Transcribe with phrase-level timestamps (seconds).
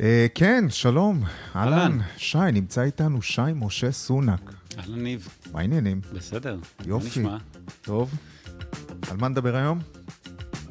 [0.00, 1.22] אה, כן, שלום,
[1.56, 1.98] אהלן.
[2.16, 4.52] שי, נמצא איתנו שי משה סונק.
[4.78, 6.00] אהלן ניב, מה העניינים?
[6.14, 6.58] בסדר.
[6.86, 7.24] יופי.
[7.82, 8.14] טוב.
[9.10, 9.78] על מה נדבר היום?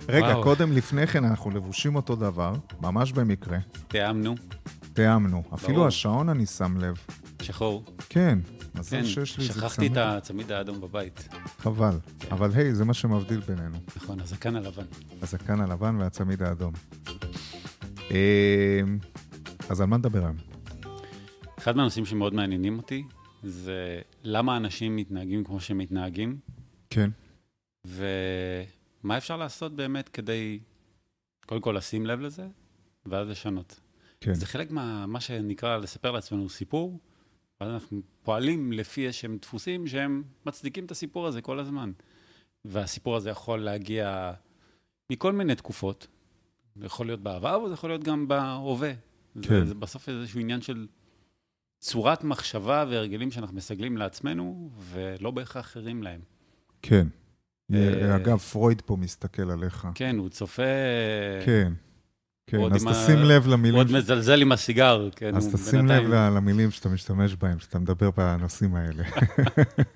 [0.10, 0.44] רגע, וואו.
[0.44, 3.58] קודם לפני כן אנחנו לבושים אותו דבר, ממש במקרה.
[3.88, 4.36] תיאמנו,
[4.94, 5.44] תיאמנו.
[5.54, 5.88] אפילו ברור.
[5.88, 6.96] השעון אני שם לב.
[7.42, 7.84] שחור.
[8.10, 8.40] כן,
[8.76, 9.98] מזל כן, שיש לי איזה שכחתי את צמיד.
[9.98, 11.28] הצמיד האדום בבית.
[11.60, 11.98] חבל.
[12.32, 13.78] אבל היי, זה מה שמבדיל בינינו.
[13.98, 14.84] נכון, הזקן הלבן.
[15.22, 16.74] הזקן הלבן והצמיד האדום.
[19.70, 20.36] אז על מה נדבר היום?
[21.58, 23.04] אחד מהנושאים שמאוד מעניינים אותי,
[23.44, 26.40] זה למה אנשים מתנהגים כמו שהם מתנהגים,
[26.90, 27.10] כן.
[27.86, 30.60] ומה אפשר לעשות באמת כדי,
[31.46, 32.48] קודם כל לשים לב לזה,
[33.06, 33.80] ואז לשנות.
[34.22, 34.34] כן.
[34.34, 37.00] זה חלק מה מה שנקרא לספר לעצמנו סיפור,
[37.62, 41.92] ואז אנחנו פועלים לפי איזשהם דפוסים שהם מצדיקים את הסיפור הזה כל הזמן.
[42.66, 44.34] והסיפור הזה יכול להגיע
[45.12, 46.08] מכל מיני תקופות.
[46.76, 48.92] זה יכול להיות בעבר, וזה יכול להיות גם בהווה.
[49.42, 49.60] כן.
[49.60, 50.88] זה, זה בסוף איזשהו עניין של
[51.80, 56.22] צורת מחשבה והרגלים שאנחנו מסגלים לעצמנו, ולא בהכרח ערים להם.
[56.82, 57.08] כן.
[57.74, 59.88] אה, אגב, פרויד פה מסתכל עליך.
[59.96, 60.64] כן, הוא צופה...
[61.46, 61.74] כן.
[62.50, 66.04] כן, אז תשים לב הוא למילים עוד מזלזל עם הסיגר, כן, אז הוא תשים לב
[66.10, 69.04] למילים שאתה משתמש בהם, שאתה מדבר בנושאים האלה.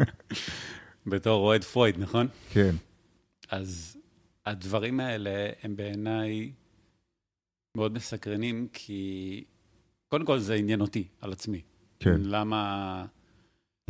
[1.11, 2.27] בתור אוהד פרויד, נכון?
[2.49, 2.75] כן,
[3.51, 3.97] אז
[4.45, 6.51] הדברים האלה הם בעיניי
[7.77, 9.43] מאוד מסקרנים, כי
[10.07, 11.61] קודם כל זה עניין אותי, על עצמי.
[11.99, 12.21] כן.
[12.21, 13.05] למה,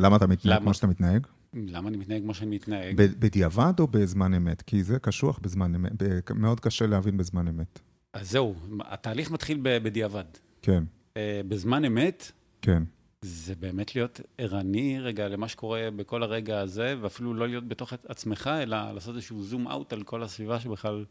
[0.00, 0.64] למה אתה מתנהג למה?
[0.64, 1.26] כמו שאתה מתנהג?
[1.54, 2.96] למה אני מתנהג כמו שאני מתנהג?
[2.96, 4.62] בדיעבד או בזמן אמת?
[4.62, 5.92] כי זה קשוח בזמן אמת,
[6.34, 7.80] מאוד קשה להבין בזמן אמת.
[8.12, 10.24] אז זהו, התהליך מתחיל בדיעבד.
[10.62, 10.84] כן,
[11.16, 12.82] אה, בזמן אמת, כן,
[13.22, 18.50] זה באמת להיות ערני רגע למה שקורה בכל הרגע הזה, ואפילו לא להיות בתוך עצמך,
[18.62, 21.04] אלא לעשות איזשהו זום אאוט על כל הסביבה שבכלל...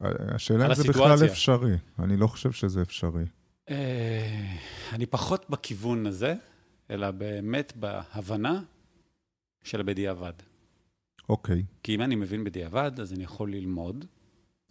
[0.00, 1.26] השאלה אם זה בכלל הסיטואציה.
[1.26, 1.76] אפשרי.
[1.98, 3.24] אני לא חושב שזה אפשרי.
[3.70, 4.56] אה,
[4.92, 6.34] אני פחות בכיוון הזה,
[6.90, 8.62] אלא באמת בהבנה
[9.64, 10.32] של הבדיעבד.
[11.28, 14.04] אוקיי, כי אם אני מבין בדיעבד, אז אני יכול ללמוד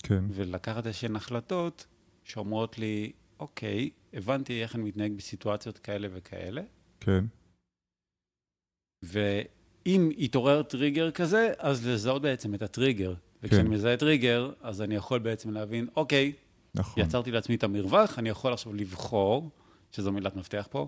[0.03, 1.86] כן, ולקחת איזשהן החלטות
[2.24, 6.62] שאומרות לי, אוקיי, הבנתי איך אני מתנהג בסיטואציות כאלה וכאלה,
[7.00, 7.25] כן,
[9.03, 13.14] ואם יתעורר טריגר כזה, אז לזהות בעצם את הטריגר.
[13.44, 13.68] וכשאני כן.
[13.68, 16.34] מזהה טריגר, אז אני יכול בעצם להבין, אוקיי,
[16.76, 17.04] נכון.
[17.04, 19.50] יצרתי לעצמי את המרווח, אני יכול עכשיו לבחור,
[19.92, 20.88] שזו מילת מפתח פה,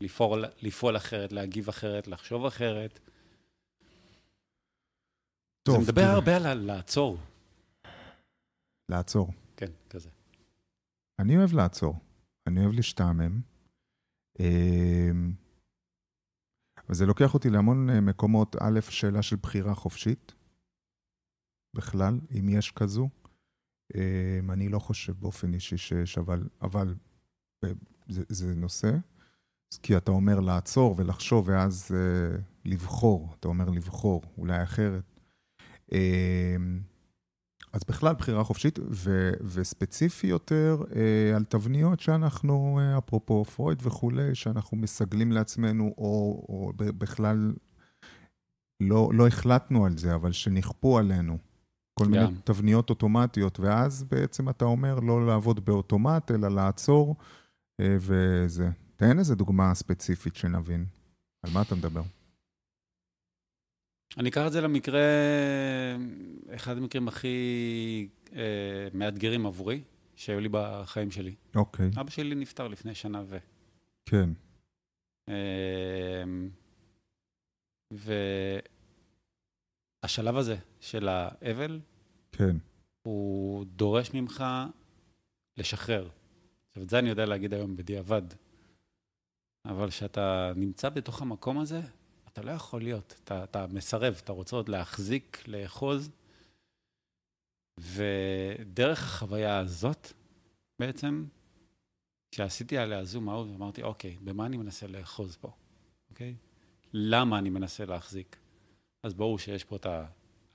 [0.00, 3.00] לפעול, לפעול אחרת, להגיב אחרת, לחשוב אחרת.
[5.62, 7.18] טוב, זה מדבר תראה, הרבה על לעצור.
[8.88, 9.28] לעצור.
[9.56, 10.08] כן, כזה.
[11.18, 11.94] אני אוהב לעצור.
[12.46, 13.40] אני אוהב להשתעמם.
[14.40, 15.32] אמ,
[16.86, 18.56] אבל זה לוקח אותי להמון אה, מקומות.
[18.60, 20.32] א', שאלה של בחירה חופשית,
[21.74, 23.08] בכלל, אם יש כזו.
[23.94, 26.94] אמ, אני לא חושב באופן אישי שיש, אבל, אבל
[27.64, 27.70] אה,
[28.08, 28.90] זה, זה נושא.
[29.82, 33.34] כי אתה אומר לעצור ולחשוב, ואז אה, לבחור.
[33.40, 35.04] אתה אומר לבחור, אולי אחרת.
[35.92, 36.80] אמ,
[37.72, 44.34] אז בכלל בחירה חופשית, ו, וספציפי יותר אה, על תבניות שאנחנו, אה, אפרופו פרויד וכולי,
[44.34, 47.54] שאנחנו מסגלים לעצמנו, או, או בכלל
[48.80, 51.38] לא, לא החלטנו על זה, אבל שנכפו עלינו.
[51.94, 52.34] כל מיני גם.
[52.44, 57.16] תבניות אוטומטיות, ואז בעצם אתה אומר לא לעבוד באוטומט, אלא לעצור,
[57.80, 58.70] אה, וזה.
[58.96, 60.86] תן איזה דוגמה ספציפית שנבין.
[61.42, 62.02] על מה אתה מדבר?
[64.18, 65.00] אני אקח את זה למקרה,
[66.54, 69.82] אחד המקרים הכי אה, מאתגרים עבורי,
[70.16, 71.34] שהיו לי בחיים שלי.
[71.54, 73.38] אוקיי, אבא שלי נפטר לפני שנה ו...
[74.06, 74.30] כן,
[75.28, 76.48] אמ,
[80.04, 81.80] והשלב הזה של האבל,
[82.32, 82.56] כן,
[83.02, 84.44] הוא דורש ממך
[85.56, 86.08] לשחרר.
[86.68, 88.22] עכשיו, את זה אני יודע להגיד היום בדיעבד.
[89.66, 91.80] אבל כשאתה נמצא בתוך המקום הזה,
[92.28, 93.14] אתה לא יכול להיות.
[93.24, 96.10] אתה, אתה מסרב, אתה רוצה עוד להחזיק, לאחוז.
[97.80, 100.12] ודרך החוויה הזאת,
[100.78, 101.24] בעצם,
[102.32, 105.50] כשעשיתי עליה זום אאוט, אמרתי, אוקיי, במה אני מנסה לאחוז פה?
[106.10, 106.34] אוקיי?
[106.92, 108.43] למה אני מנסה להחזיק?
[109.04, 109.86] אז ברור שיש פה את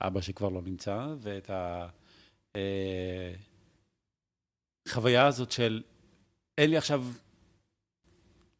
[0.00, 1.50] האבא שכבר לא נמצא, ואת
[4.88, 5.82] החוויה הזאת של,
[6.58, 7.04] אין לי עכשיו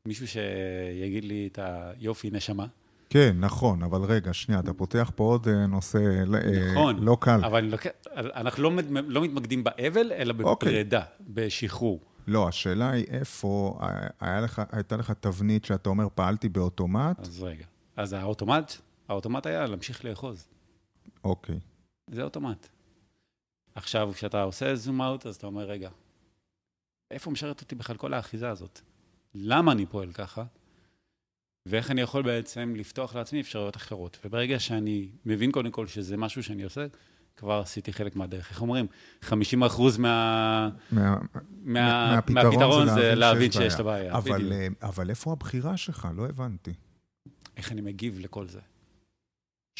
[0.08, 2.66] מישהו שיגיד לי את היופי נשמה,
[3.12, 6.24] כן, נכון, אבל רגע, שנייה, אתה פותח פה עוד אה, נושא אה,
[6.72, 7.02] נכון.
[7.04, 7.44] לא קל.
[7.44, 8.70] אבל אני לוקח- אנחנו לא,
[9.06, 10.68] לא מתמקדים באבל, אלא אוקיי.
[10.72, 12.00] בפרידה, בשחרור.
[12.26, 13.88] לא, השאלה היא איפה, אה,
[14.20, 17.20] היה לך, הייתה לך תבנית שאתה אומר, פעלתי באוטומט?
[17.20, 17.64] אז רגע.
[17.96, 18.72] אז האוטומט,
[19.10, 20.48] האוטומט היה להמשיך לאחוז.
[21.24, 21.60] אוקיי,
[22.10, 22.68] זה אוטומט.
[23.74, 25.90] עכשיו, כשאתה עושה זום אאוט, אז אתה אומר, רגע,
[27.10, 28.80] איפה משרת אותי בכלל כל האחיזה הזאת?
[29.34, 30.44] למה אני פועל ככה?
[31.66, 34.18] ואיך אני יכול בעצם לפתוח לעצמי אפשרויות אחרות.
[34.24, 36.86] וברגע שאני מבין קודם כל שזה משהו שאני עושה,
[37.36, 38.50] כבר עשיתי חלק מהדרך.
[38.50, 38.86] איך אומרים?
[39.22, 40.70] 50 אחוז מה...
[40.92, 41.16] מה,
[41.62, 42.14] מה...
[42.14, 44.12] מהפתרון מהפתרון זה זה להבין שיש את הבעיה.
[44.12, 44.52] אבל.
[44.52, 46.08] אה, אבל איפה הבחירה שלך?
[46.16, 46.74] לא הבנתי.
[47.56, 48.60] איך אני מגיב לכל זה?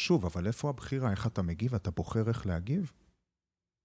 [0.01, 1.11] שוב, אבל איפה הבחירה?
[1.11, 1.75] איך אתה מגיב?
[1.75, 2.93] אתה בוחר איך להגיב?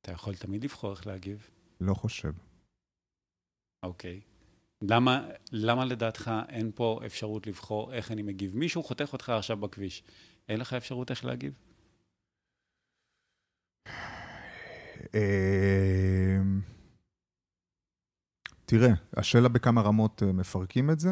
[0.01, 1.51] אתה יכול תמיד לבחור איך להגיב.
[1.81, 2.33] לא חושב.
[3.83, 4.21] אוקיי.
[4.83, 8.57] למה, למה לדעתך אין פה אפשרות לבחור איך אני מגיב?
[8.57, 10.03] מישהו חותך אותך עכשיו בכביש,
[10.49, 11.55] אין לך אפשרות איך להגיב?
[15.15, 16.61] אמ,
[18.65, 21.11] תראה, השאלה בכמה רמות אה, מפרקים את זה.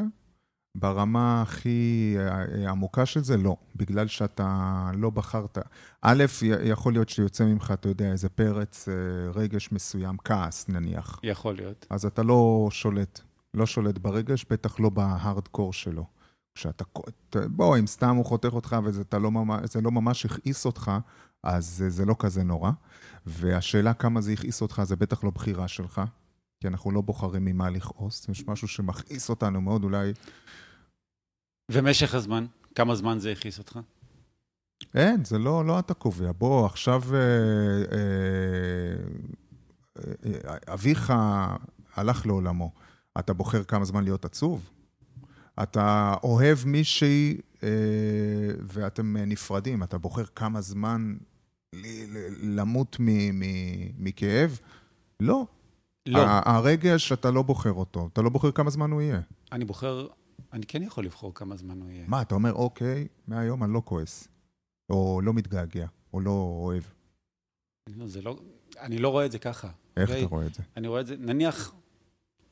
[0.74, 3.56] ברמה הכי אה, עמוקה של זה, לא.
[3.76, 5.58] בגלל שאתה לא בחרת.
[6.02, 6.24] א',
[6.64, 8.94] יכול להיות שיוצא ממך, אתה יודע, איזה פרץ, אה,
[9.34, 11.20] רגש מסוים, כעס נניח.
[11.22, 11.86] יכול להיות.
[11.90, 13.20] אז אתה לא שולט,
[13.54, 16.06] לא שולט ברגש, בטח לא בהארדקור שלו.
[16.54, 16.84] כשאתה,
[17.46, 20.90] בוא, אם סתם הוא חותך אותך וזה לא ממש, לא ממש הכעיס אותך,
[21.42, 22.70] אז זה, זה לא כזה נורא.
[23.26, 26.02] והשאלה כמה זה הכעיס אותך, זה בטח לא בחירה שלך,
[26.60, 28.28] כי אנחנו לא בוחרים ממה לכעוס.
[28.28, 30.12] יש משהו שמכעיס אותנו מאוד, אולי...
[31.70, 32.46] ומשך הזמן?
[32.74, 33.78] כמה זמן זה הכעיס אותך?
[34.94, 36.32] אין, זה לא, לא אתה קובע.
[36.38, 37.18] בוא, עכשיו אה,
[37.92, 38.96] אה,
[40.48, 41.12] אה, אביך
[41.94, 42.72] הלך לעולמו.
[43.18, 44.70] אתה בוחר כמה זמן להיות עצוב?
[45.62, 47.68] אתה אוהב מישהי אה,
[48.62, 51.16] ואתם נפרדים, אתה בוחר כמה זמן
[52.42, 54.58] למות מ- מ- מכאב?
[55.20, 55.46] לא.
[56.06, 56.20] לא.
[56.26, 58.08] הרגש, אתה לא בוחר אותו.
[58.12, 59.20] אתה לא בוחר כמה זמן הוא יהיה.
[59.52, 60.06] אני בוחר,
[60.52, 62.04] אני כן יכול לבחור כמה זמן הוא יהיה.
[62.08, 64.28] מה, אתה אומר, אוקיי, מהיום אני לא כועס,
[64.90, 66.82] או לא מתגעגע, או לא אוהב.
[67.96, 68.38] לא, זה לא,
[68.78, 69.70] אני לא רואה את זה ככה.
[69.96, 70.24] איך אוקיי?
[70.24, 70.62] אתה רואה את זה?
[70.76, 71.74] אני רואה את זה, נניח,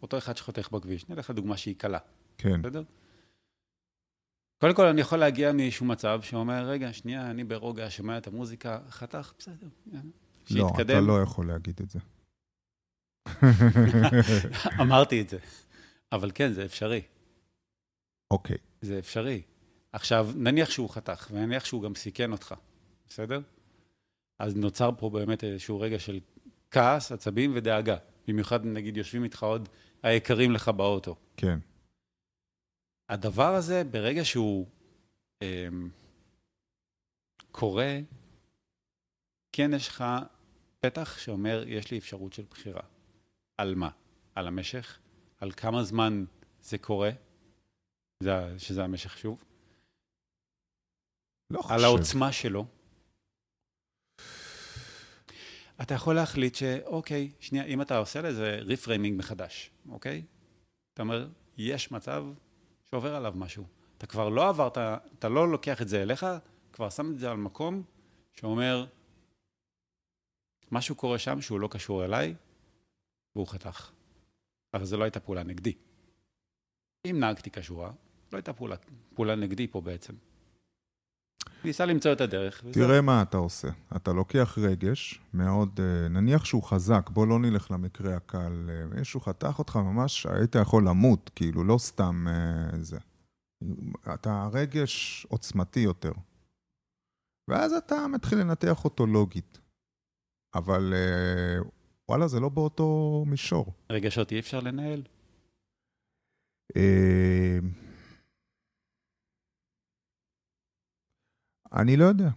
[0.03, 1.99] אותו אחד שחותך בכביש, נלך לדוגמה שהיא קלה,
[2.39, 2.63] כן.
[2.63, 2.83] בסדר?
[4.61, 8.79] קודם כל, אני יכול להגיע מאיזשהו מצב שאומר, רגע, שנייה, אני ברוגע, שומע את המוזיקה,
[8.89, 10.03] חתך, בסדר, יאללה.
[10.51, 11.07] לא, אתה שיתקדם.
[11.07, 11.99] לא יכול להגיד את זה.
[14.83, 15.39] אמרתי את זה.
[16.13, 17.03] אבל כן, זה אפשרי.
[18.33, 19.43] אוקיי, זה אפשרי.
[19.93, 22.55] עכשיו, נניח שהוא חתך, ונניח שהוא גם סיכן אותך,
[23.09, 23.41] בסדר?
[24.39, 26.21] אז נוצר פה באמת איזשהו רגע של
[26.71, 27.97] כעס, עצבים ודאגה.
[28.29, 29.69] במיוחד, נגיד, יושבים איתך עוד
[30.03, 31.17] היקרים לך באוטו.
[31.37, 31.59] כן.
[33.09, 34.67] הדבר הזה, ברגע שהוא
[35.43, 35.69] אה,
[37.51, 37.99] קורה,
[39.53, 40.05] כן יש לך
[40.81, 42.83] פתח שאומר, יש לי אפשרות של בחירה.
[43.59, 43.91] על מה?
[44.35, 44.99] על המשך?
[45.41, 46.25] על כמה זמן
[46.63, 47.11] זה קורה?
[48.23, 49.45] זה, שזה המשך שוב?
[51.51, 51.75] לא חושב.
[51.75, 52.67] על העוצמה שלו.
[55.83, 60.25] אתה יכול להחליט שאוקיי, שנייה, אם אתה עושה לזה ריפריימינג מחדש, אוקיי?
[60.95, 62.25] אתה אומר, יש מצב
[62.85, 63.67] שעובר עליו משהו.
[63.99, 64.79] אתה כבר לא עברת,
[65.19, 66.27] אתה לא לוקח את זה אליך,
[66.73, 67.83] כבר שם את זה על מקום
[68.33, 68.87] שאומר,
[70.73, 72.35] משהו קורה שם שהוא לא קשור אליי,
[73.37, 73.91] והוא חתך.
[74.75, 75.73] אבל זו לא הייתה פעולה נגדי.
[77.11, 77.93] אם נהגתי כשורה,
[78.33, 78.77] לא הייתה פעולה,
[79.15, 80.15] פעולה נגדי פה בעצם.
[81.65, 82.63] ניסה למצוא את הדרך.
[82.65, 82.87] וזהו.
[82.87, 83.69] תראה מה אתה עושה.
[83.97, 88.71] אתה לוקח רגש מאוד, אה, נניח שהוא חזק, בוא לא נלך למקרה הקל.
[88.71, 92.99] אה, מישהו חתך אותך ממש, היית יכול למות, כאילו, לא סתם אה, זה.
[94.15, 96.13] אתה רגש עוצמתי יותר.
[97.49, 99.59] ואז אתה מתחיל לנתח אותו לוגית.
[100.55, 100.95] אבל
[102.09, 103.73] וואלה, זה לא באותו מישור.
[103.91, 105.03] רגשות אי אפשר לנהל?
[111.75, 112.31] אני לא יודע.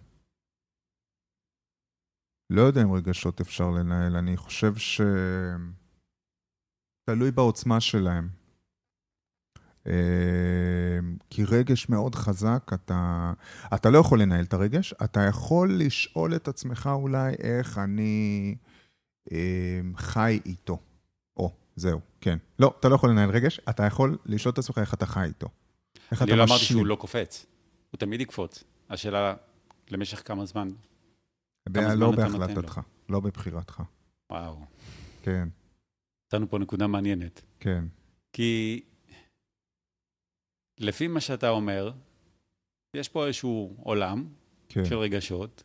[2.49, 5.01] לא יודע אם רגשות אפשר לנהל, אני חושב ש...
[7.09, 8.29] תלוי בעוצמה שלהם.
[9.87, 10.99] אה,
[11.29, 13.33] כי רגש מאוד חזק, אתה,
[13.75, 18.55] אתה לא יכול לנהל את הרגש, אתה יכול לשאול את עצמך אולי איך אני
[19.31, 20.79] אה, חי איתו.
[21.37, 22.37] או, זהו, כן.
[22.59, 25.47] לא, אתה לא יכול לנהל רגש, אתה יכול לשאול את עצמך איך אתה חי איתו.
[26.11, 26.63] איך אני אתה לא אמרתי.
[26.63, 27.45] שהוא לא קופץ,
[27.91, 28.63] הוא תמיד יקפוץ.
[28.89, 29.35] השאלה,
[29.89, 30.67] למשך כמה זמן?
[31.73, 33.83] כמה לא בהחלטתך, לא בבחירתך.
[34.31, 34.65] וואו,
[35.23, 35.47] כן,
[36.27, 37.41] מצאנו פה נקודה מעניינת.
[37.59, 37.85] כן.
[38.33, 38.83] כי
[40.79, 41.91] לפי מה שאתה אומר,
[42.95, 44.33] יש פה איזשהו עולם
[44.69, 45.63] כן, של רגשות,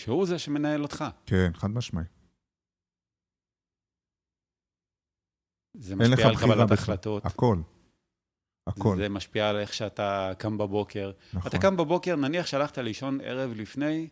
[0.00, 1.04] שהוא זה שמנהל אותך.
[1.26, 2.04] כן, חד משמעי.
[5.76, 6.70] זה משפיע על קבלת.
[6.70, 7.58] החלטות, הכל.
[8.68, 11.12] הכל, זה משפיע על איך שאתה קם בבוקר.
[11.32, 11.50] נכון.
[11.50, 14.08] אתה קם בבוקר, נניח שהלכת לישון ערב לפני,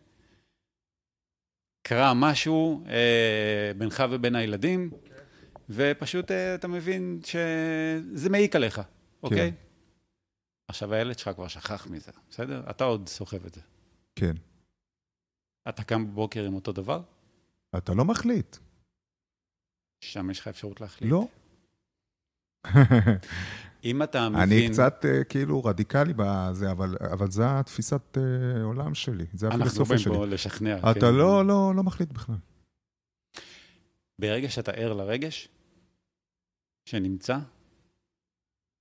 [1.87, 4.91] קרה משהו אה, בינך ובין הילדים,
[5.69, 8.81] ופשוט אה, אתה מבין שזה מעיק עליך,
[9.23, 9.53] אוקיי?
[10.67, 12.63] עכשיו הילד שלך כבר שכח מזה, בסדר?
[12.69, 13.61] אתה עוד סוחב את זה.
[14.15, 14.33] כן.
[15.69, 17.01] אתה קם בבוקר עם אותו דבר?
[17.77, 18.57] אתה לא מחליט.
[20.01, 21.11] שם יש לך אפשרות להחליט.
[21.11, 21.27] לא.
[23.87, 24.41] אם אתה מבין...
[24.41, 29.59] אני קצת אה, כאילו רדיקלי בזה, אבל, אבל זו התפיסת אה, עולם שלי, זה אנחנו
[29.59, 30.13] הפילוסופיה באים שלי.
[30.13, 30.77] פה לשכנע.
[30.77, 31.13] אתה כן.
[31.13, 32.35] לא, לא, לא מחליט בכלל.
[34.19, 35.49] ברגע שאתה ער לרגש
[36.85, 37.37] שנמצא,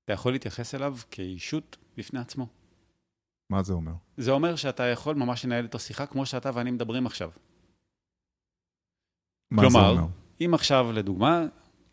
[0.04, 2.46] אתה יכול להתייחס אליו כאישות בפני עצמו.
[3.50, 3.92] מה זה אומר?
[4.16, 7.30] זה אומר שאתה יכול ממש לנהל איתו שיחה כמו שאתה ואני מדברים עכשיו.
[9.50, 10.06] מה זה כלומר, אומר?
[10.40, 11.44] אם עכשיו, לדוגמה,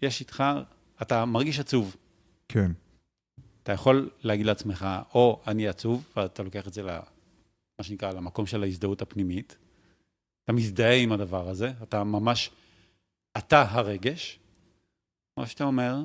[0.01, 0.43] יש איתך,
[1.01, 1.95] אתה מרגיש עצוב,
[2.47, 2.71] כן,
[3.63, 7.01] אתה יכול להגיד לעצמך, או אני עצוב, ואתה לוקח את זה למה
[7.81, 9.57] שנקרא, למקום של ההזדהות הפנימית,
[10.43, 12.51] אתה מזדהה עם הדבר הזה, אתה ממש,
[13.37, 14.39] אתה הרגש,
[15.37, 15.95] או שאתה אומר,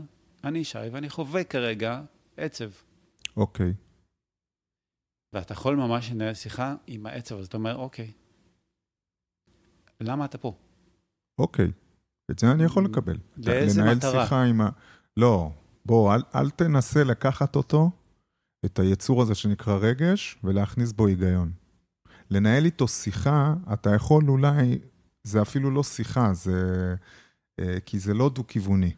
[0.45, 2.03] אני שי ואני חווה כרגע
[2.37, 2.71] עצב.
[3.37, 3.75] אוקיי.
[5.33, 8.13] ואתה יכול ממש לנהל שיחה עם העצב, אז אתה אומר, אוקיי,
[10.01, 10.57] למה אתה פה?
[11.39, 11.73] אוקיי.
[12.31, 13.17] את זה אני יכול לקבל.
[13.37, 14.23] לאיזה לנהל מטרה?
[14.23, 14.69] שיחה עם ה...
[15.17, 15.51] לא,
[15.89, 17.91] בוא, אל, אל תנסה לקחת אותו,
[18.65, 21.53] את היצור הזה שנקרא רגש, ולהכניס בו היגיון.
[22.31, 24.79] לנהל איתו שיחה, אתה יכול אולי,
[25.25, 26.95] זה אפילו לא שיחה, זה...
[27.61, 28.93] אה, כי זה לא דו-כיווני.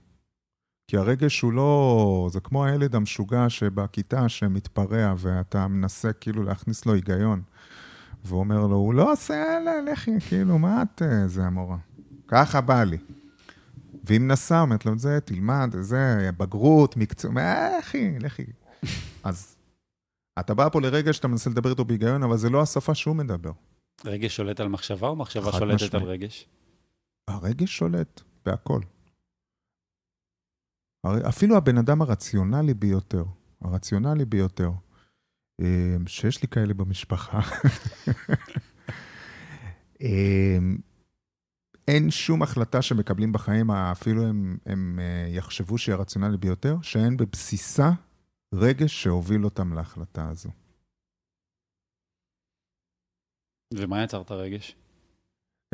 [0.90, 2.28] כי הרגש הוא לא...
[2.32, 7.42] זה כמו הילד המשוגע שבכיתה שמתפרע, ואתה מנסה כאילו להכניס לו היגיון.
[8.24, 11.78] והוא אומר לו, הוא לא עושה, יאללה, לכי, כאילו, מה את, אה, זה המורה?
[12.28, 12.98] ככה בא לי.
[14.04, 18.46] והיא מנסה, אומרת לו, זה, תלמד, זה, בגרות, מקצוע, מה, לכי, לכי.
[19.24, 19.56] אז
[20.38, 23.52] אתה בא פה לרגע שאתה מנסה לדבר איתו בהיגיון, אבל זה לא השפה שהוא מדבר.
[24.04, 25.94] רגש שולט על מחשבה או מחשבה שולטת משמעית.
[25.94, 26.48] על רגש?
[27.28, 28.80] הרגש שולט בהכל.
[31.28, 33.24] אפילו הבן אדם הרציונלי ביותר,
[33.60, 34.70] הרציונלי ביותר,
[35.60, 37.40] אה, שיש לי כאלה במשפחה,
[40.02, 40.58] אה,
[41.88, 47.90] אין שום החלטה שמקבלים בחיים, אפילו הם, הם אה, יחשבו שהיא הרציונלי ביותר, שאין בבסיסה
[48.54, 50.50] רגש שהוביל אותם להחלטה הזו.
[53.74, 54.76] ומה יצר את הרגש?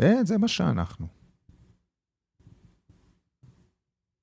[0.01, 1.07] אה, זה מה שאנחנו.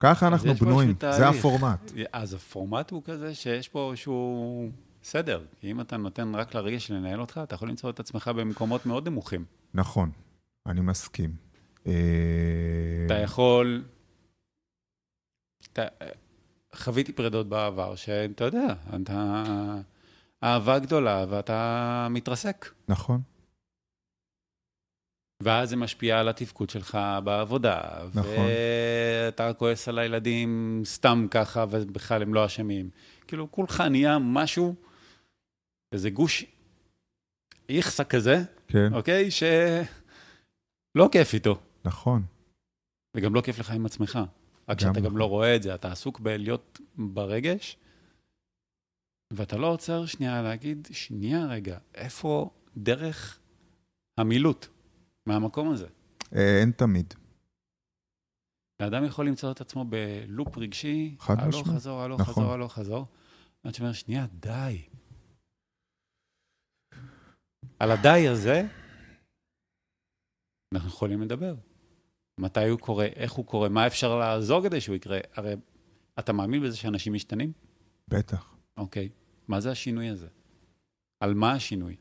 [0.03, 1.27] ככה אנחנו בנויים, זה.
[1.27, 1.91] הפורמט.
[2.13, 4.69] אז הפורמט הוא כזה שיש פה איזשהו
[5.03, 5.45] סדר.
[5.59, 9.07] כי אם אתה נותן רק לרגש לנהל אותך, אתה יכול למצוא את עצמך במקומות מאוד
[9.07, 9.45] נמוכים.
[9.73, 10.11] נכון,
[10.65, 11.42] אני מסכים.
[11.87, 13.83] אה, אתה יכול...
[15.73, 15.81] אתה...
[16.75, 19.43] חוויתי פרדות בעבר, שאתה יודע, אתה...
[20.43, 22.73] אהבה גדולה ואתה מתרסק.
[22.87, 23.21] נכון,
[25.43, 27.81] ואז זה משפיע על התפקוד שלך בעבודה.
[28.13, 28.45] נכון.
[29.25, 32.89] ואתה כועס על הילדים סתם ככה, ובכלל הם לא אשמים.
[33.27, 34.75] כאילו, כולך נהיה משהו,
[35.91, 36.45] איזה גוש
[37.69, 39.31] איכסה כזה, כן, אוקיי?
[39.31, 41.59] שלא כיף איתו.
[41.85, 42.23] נכון,
[43.17, 44.19] וגם לא כיף לך עם עצמך.
[44.69, 45.17] רק שאתה גם גם נכון.
[45.17, 47.77] לא רואה את זה, אתה עסוק בלהיות ברגש,
[49.33, 53.39] ואתה לא עוצר שנייה להגיד, שנייה רגע, איפה דרך
[54.17, 54.67] המילוט
[55.25, 55.87] מהמקום הזה?
[56.35, 57.13] אה, אין תמיד.
[58.79, 61.67] האדם יכול למצוא את עצמו בלופ רגשי, הלוך.
[61.67, 62.33] חזור, הלוך נכון.
[62.33, 63.05] חזור, הלוך חזור.
[63.63, 64.81] עד שאומר, שנייה, די.
[67.79, 68.61] על הדי הזה,
[70.73, 71.55] אנחנו יכולים לדבר.
[72.39, 75.19] מתי הוא קורה, איך הוא קורה, מה אפשר לעזור כדי שהוא יקרה.
[75.33, 75.53] הרי
[76.19, 77.51] אתה מאמין בזה שאנשים משתנים?
[78.07, 78.55] בטח.
[78.77, 79.09] אוקיי.
[79.47, 80.27] מה זה השינוי הזה?
[81.19, 81.95] על מה השינוי?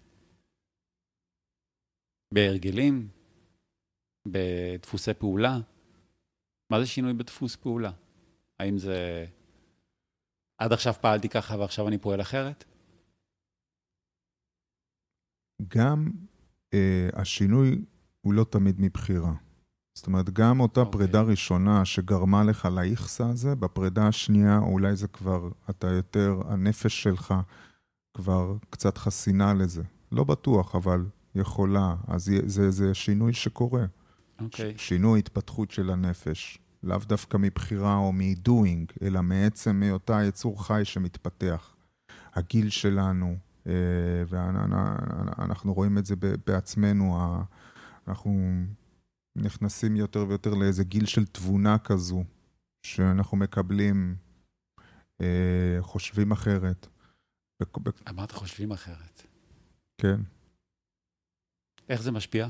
[2.35, 3.09] בהרגלים?
[4.29, 5.59] בדפוסי פעולה?
[6.71, 7.93] מה זה שינוי בדפוס פעולה?
[8.59, 9.27] האם זה...
[10.59, 12.65] עד עכשיו פעלתי ככה ועכשיו אני פועל אחרת?
[15.69, 16.11] גם
[16.75, 17.85] אה, השינוי
[18.21, 19.33] הוא לא תמיד מבחירה.
[19.95, 20.93] זאת אומרת, גם אותה אוקיי.
[20.93, 27.35] פרידה ראשונה שגרמה לך לאיכסה הזה, בפרידה השנייה אולי זה כבר, אתה יותר, הנפש שלך
[28.15, 29.83] כבר קצת חסינה לזה.
[30.13, 31.95] לא בטוח, אבל יכולה.
[32.09, 33.85] אז זה, זה שינוי שקורה.
[34.41, 34.75] אוקיי.
[34.77, 36.59] ש- שינוי התפתחות של הנפש.
[36.83, 41.75] לאו דווקא מבחירה או מ-doing, אלא מעצם היותה יצור חי שמתפתח.
[42.35, 43.73] הגיל שלנו, אה,
[44.29, 46.15] ואנחנו רואים את זה
[46.47, 47.19] בעצמנו,
[48.09, 48.53] אנחנו
[49.37, 52.25] נכנסים יותר ויותר לאיזה גיל של תבונה כזו,
[52.87, 54.17] שאנחנו מקבלים,
[55.21, 56.87] אה, חושבים אחרת.
[58.09, 59.27] אמרת חושבים אחרת.
[59.99, 60.21] כן,
[61.89, 62.49] איך זה משפיע?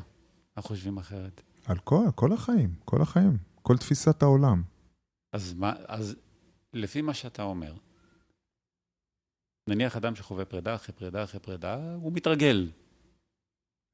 [0.56, 1.42] איך חושבים אחרת?
[1.66, 4.62] על כל, כל החיים, כל החיים, כל תפיסת העולם.
[5.32, 6.16] אז מה, אז
[6.72, 7.74] לפי מה שאתה אומר,
[9.68, 12.70] נניח אדם שחווה פרידה אחרי פרידה אחרי פרידה, הוא מתרגל.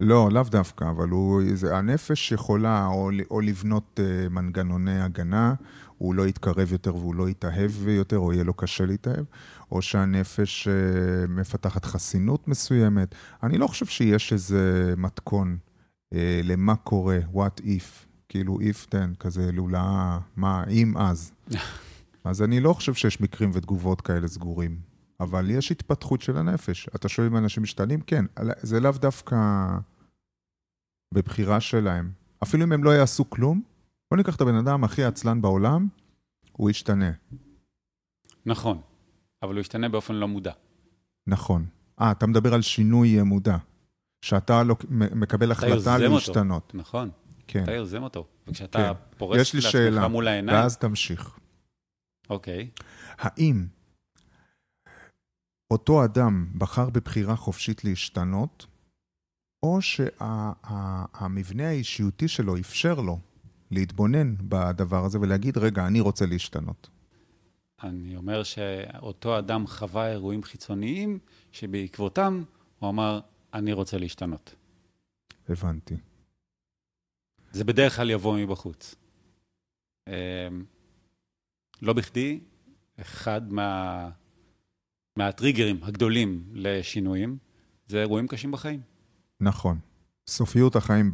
[0.01, 5.55] לא, לאו דווקא, אבל הוא, זה, הנפש יכולה או, או לבנות uh, מנגנוני הגנה,
[5.99, 9.25] הוא לא יתקרב יותר והוא לא יתאהב יותר, או יהיה לו קשה להתאהב,
[9.73, 10.71] או שהנפש uh,
[11.31, 13.15] מפתחת חסינות מסוימת.
[13.43, 15.59] אני לא חושב שיש איזה מתכון
[16.15, 21.33] uh, למה קורה, what if, כאילו if then, כזה לולאה, מה, אם אז.
[22.25, 24.88] אז אני לא חושב שיש מקרים ותגובות כאלה סגורים.
[25.21, 26.89] אבל יש התפתחות של הנפש.
[26.97, 28.01] אתה שואל אם אנשים משתנים?
[28.01, 28.25] כן.
[28.63, 29.37] זה לאו דווקא
[31.15, 32.13] בבחירה שלהם.
[32.43, 33.63] אפילו אם הם לא יעשו כלום,
[34.11, 35.87] בוא ניקח את הבן אדם הכי עצלן בעולם,
[36.53, 37.11] הוא ישתנה.
[38.47, 38.81] נכון,
[39.43, 40.53] אבל הוא ישתנה באופן לא מודע.
[41.27, 41.67] נכון.
[42.01, 43.57] אה, אתה מדבר על שינוי מודע.
[44.23, 46.63] שאתה לא, מקבל החלטה להשתנות.
[46.63, 46.79] אותו.
[46.79, 47.11] נכון.
[47.47, 47.63] כן.
[47.63, 48.27] אתה יוזם אותו.
[48.49, 49.17] וכשאתה כן.
[49.19, 50.59] פורס לעצמך מול העיניים...
[50.59, 51.39] ואז תמשיך.
[52.31, 52.71] אוקיי.
[53.19, 53.67] האם
[55.71, 58.67] אותו אדם בחר בבחירה חופשית להשתנות,
[59.63, 63.19] או שהמבנה שה, האישיותי שלו אפשר לו
[63.71, 66.89] להתבונן בדבר הזה ולהגיד, רגע, אני רוצה להשתנות.
[67.83, 71.19] אני אומר שאותו אדם חווה אירועים חיצוניים,
[71.53, 72.43] שבעקבותם
[72.79, 73.21] הוא אמר,
[73.55, 74.55] אני רוצה להשתנות.
[75.49, 75.97] הבנתי.
[77.53, 78.95] זה בדרך כלל יבוא מבחוץ.
[80.09, 80.13] אמ,
[81.83, 82.41] לא בכדי,
[83.01, 84.11] אחד מה...
[85.19, 87.39] מהטריגרים הגדולים לשינויים,
[87.87, 88.81] זה אירועים קשים בחיים.
[89.41, 89.79] נכון.
[90.29, 91.11] סופיות החיים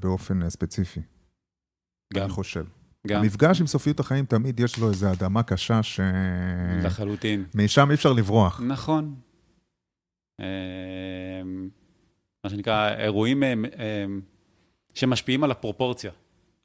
[0.00, 1.00] באופן ספציפי.
[2.14, 2.22] גם.
[2.22, 2.64] אני חושב.
[3.06, 3.20] גם.
[3.22, 6.00] המפגש עם סופיות החיים תמיד יש לו איזו אדמה קשה ש...
[6.84, 7.44] לחלוטין.
[7.54, 8.60] משם אי אפשר לברוח.
[8.60, 9.14] נכון.
[10.40, 10.44] אמ,
[12.44, 14.20] מה שנקרא, אירועים אמ, אמ,
[14.94, 16.12] שמשפיעים על הפרופורציה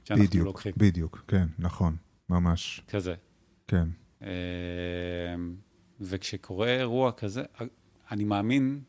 [0.04, 0.74] שאנחנו בדיוק, לוקחים.
[0.78, 1.96] בדיוק, כן, נכון,
[2.30, 2.82] ממש.
[2.88, 3.16] כזה.
[3.68, 3.88] כן.
[6.02, 7.44] וכשקורה אירוע כזה,
[8.12, 8.82] אני מאמין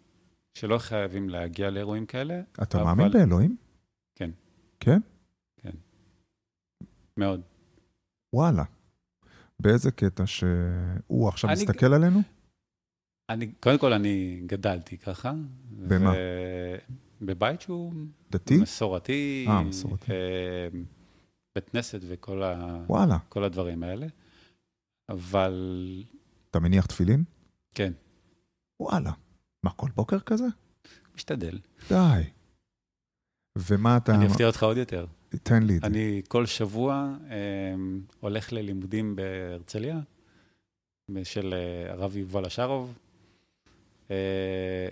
[0.54, 2.40] שלא חייבים להגיע לאירועים כאלה.
[2.62, 2.86] אתה אבל...
[2.86, 3.56] מאמין באלוהים?
[4.14, 4.30] כן.
[4.80, 5.00] כן?
[5.60, 5.74] כן.
[7.16, 7.40] מאוד.
[8.32, 8.64] וואלה.
[9.60, 11.62] באיזה קטע שהוא עכשיו אני...
[11.62, 12.20] מסתכל עלינו?
[13.30, 15.32] אני, קודם כל, אני גדלתי ככה.
[15.70, 16.10] במה?
[16.10, 16.16] ו...
[17.20, 17.92] בבית שהוא...
[18.30, 18.56] דתי?
[18.56, 19.46] מסורתי.
[19.48, 20.12] אה, מסורתי.
[20.12, 20.68] אה,
[21.54, 22.84] בית כנסת וכל ה...
[22.86, 23.18] וואלה.
[23.28, 24.06] כל הדברים האלה.
[25.08, 26.04] אבל...
[26.50, 27.24] אתה מניח תפילין?
[27.74, 27.92] כן.
[28.80, 29.12] וואלה.
[29.62, 30.46] מה, כל בוקר כזה?
[31.14, 31.58] משתדל.
[31.88, 32.22] די.
[33.56, 34.14] ומה אתה...
[34.14, 35.06] אני אפתיע אותך עוד יותר.
[35.42, 35.86] תן לי את זה.
[35.86, 37.74] אני כל שבוע אה,
[38.20, 40.00] הולך ללימודים בהרצליה,
[41.24, 42.98] של אה, הרב יובל אשרוב.
[44.10, 44.88] אה,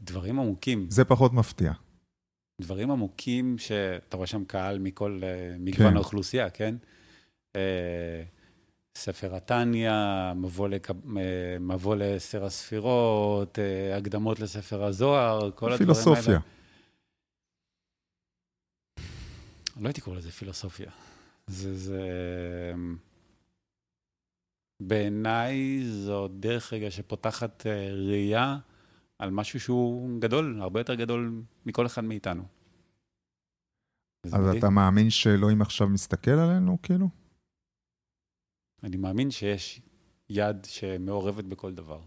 [0.00, 0.86] דברים עמוקים.
[0.90, 1.72] זה פחות מפתיע.
[2.60, 5.96] דברים עמוקים שאתה רואה שם קהל מכל אה, מגוון כן.
[5.96, 6.74] האוכלוסייה, כן?
[7.56, 8.22] אה,
[8.94, 9.92] ספר התניא,
[10.36, 10.68] מבוא.
[11.60, 16.04] מבוא לסר הספירות, אה, הקדמות לספר הזוהר, כל הדברים האלה.
[16.04, 16.38] פילוסופיה.
[19.80, 20.90] לא הייתי קורא לזה פילוסופיה.
[21.46, 22.02] זה, זה...
[24.82, 28.58] בעיניי זו דרך רגע שפותחת אה, ראייה
[29.18, 32.42] על משהו שהוא גדול, הרבה יותר גדול מכל אחד מאיתנו.
[34.26, 34.56] אז.
[34.58, 37.19] אתה מאמין שאלוהים עכשיו מסתכל עלינו, כאילו?
[38.82, 39.82] אני מאמין שיש
[40.28, 42.00] יד שמעורבת בכל דבר,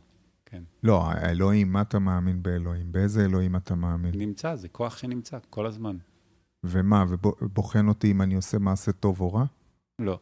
[0.45, 0.63] כן.
[0.83, 2.91] לא, האלוהים, מה אתה מאמין באלוהים?
[2.91, 4.11] באיזה אלוהים אתה מאמין?
[4.15, 5.97] נמצא, זה כוח שנמצא כל הזמן.
[6.63, 7.05] ומה,
[7.41, 9.45] ובוחן אותי אם אני עושה מעשה טוב או רע?
[9.99, 10.19] לא.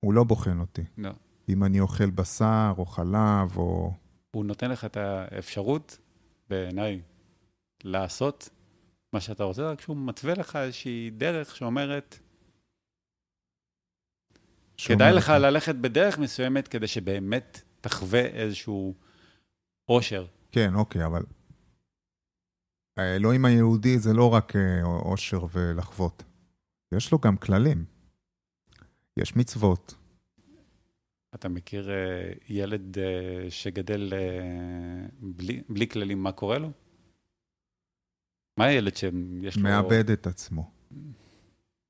[0.00, 0.82] הוא לא בוחן אותי.
[0.98, 1.10] לא.
[1.48, 3.92] אם אני אוכל בשר או חלב או...
[4.30, 5.98] הוא נותן לך את האפשרות,
[6.50, 7.00] בעיניי,
[7.84, 8.48] לעשות
[9.12, 12.18] מה שאתה רוצה, רק שהוא מתווה לך איזושהי דרך שאומרת,
[14.76, 18.94] כדאי לך ללכת בדרך מסוימת כדי שבאמת תחווה איזשהו
[19.88, 20.26] אושר.
[20.52, 21.22] כן, אוקיי, אבל
[22.96, 26.22] האלוהים היהודי זה לא רק אה, אושר ולחוות,
[26.92, 27.84] יש לו גם כללים.
[29.16, 29.94] יש מצוות.
[31.34, 34.12] אתה מכיר אה, ילד אה, שגדל
[35.20, 36.70] בלי, בלי כללים, מה קורה לו?
[38.56, 39.62] מה הילד שיש לו...
[39.62, 40.70] מאבד את עצמו.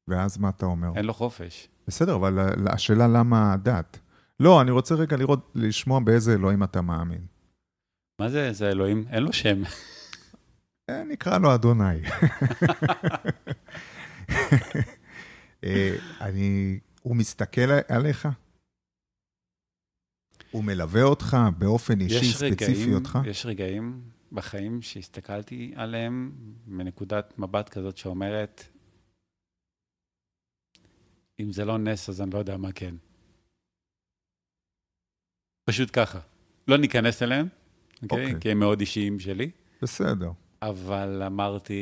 [0.09, 0.89] ואז מה אתה אומר?
[0.97, 1.69] אין לו חופש.
[1.87, 3.99] בסדר, אבל השאלה למה הדת?
[4.41, 7.27] לא, אני רוצה רגע לראות, לשמוע באיזה אלוהים אתה מאמין.
[8.21, 9.05] מה זה איזה אלוהים?
[9.11, 9.63] אין לו שם.
[10.91, 12.03] אה, נקרא לו אדוני.
[15.65, 18.29] אה, אני, הוא מסתכל עליך?
[20.51, 23.19] הוא מלווה אותך באופן אישי, ספציפי אותך?
[23.25, 24.01] יש רגעים
[24.33, 26.33] בחיים שהסתכלתי עליהם
[26.67, 28.65] מנקודת מבט כזאת שאומרת,
[31.41, 32.95] אם זה לא נס, אז אני לא יודע מה כן.
[35.65, 36.19] פשוט ככה.
[36.69, 37.47] לא ניכנס אליהם,
[38.03, 38.25] אוקיי?
[38.25, 38.41] אוקיי.
[38.41, 39.51] כי הם מאוד אישיים שלי,
[39.83, 40.31] בסדר.
[40.63, 41.75] אבל אמרתי,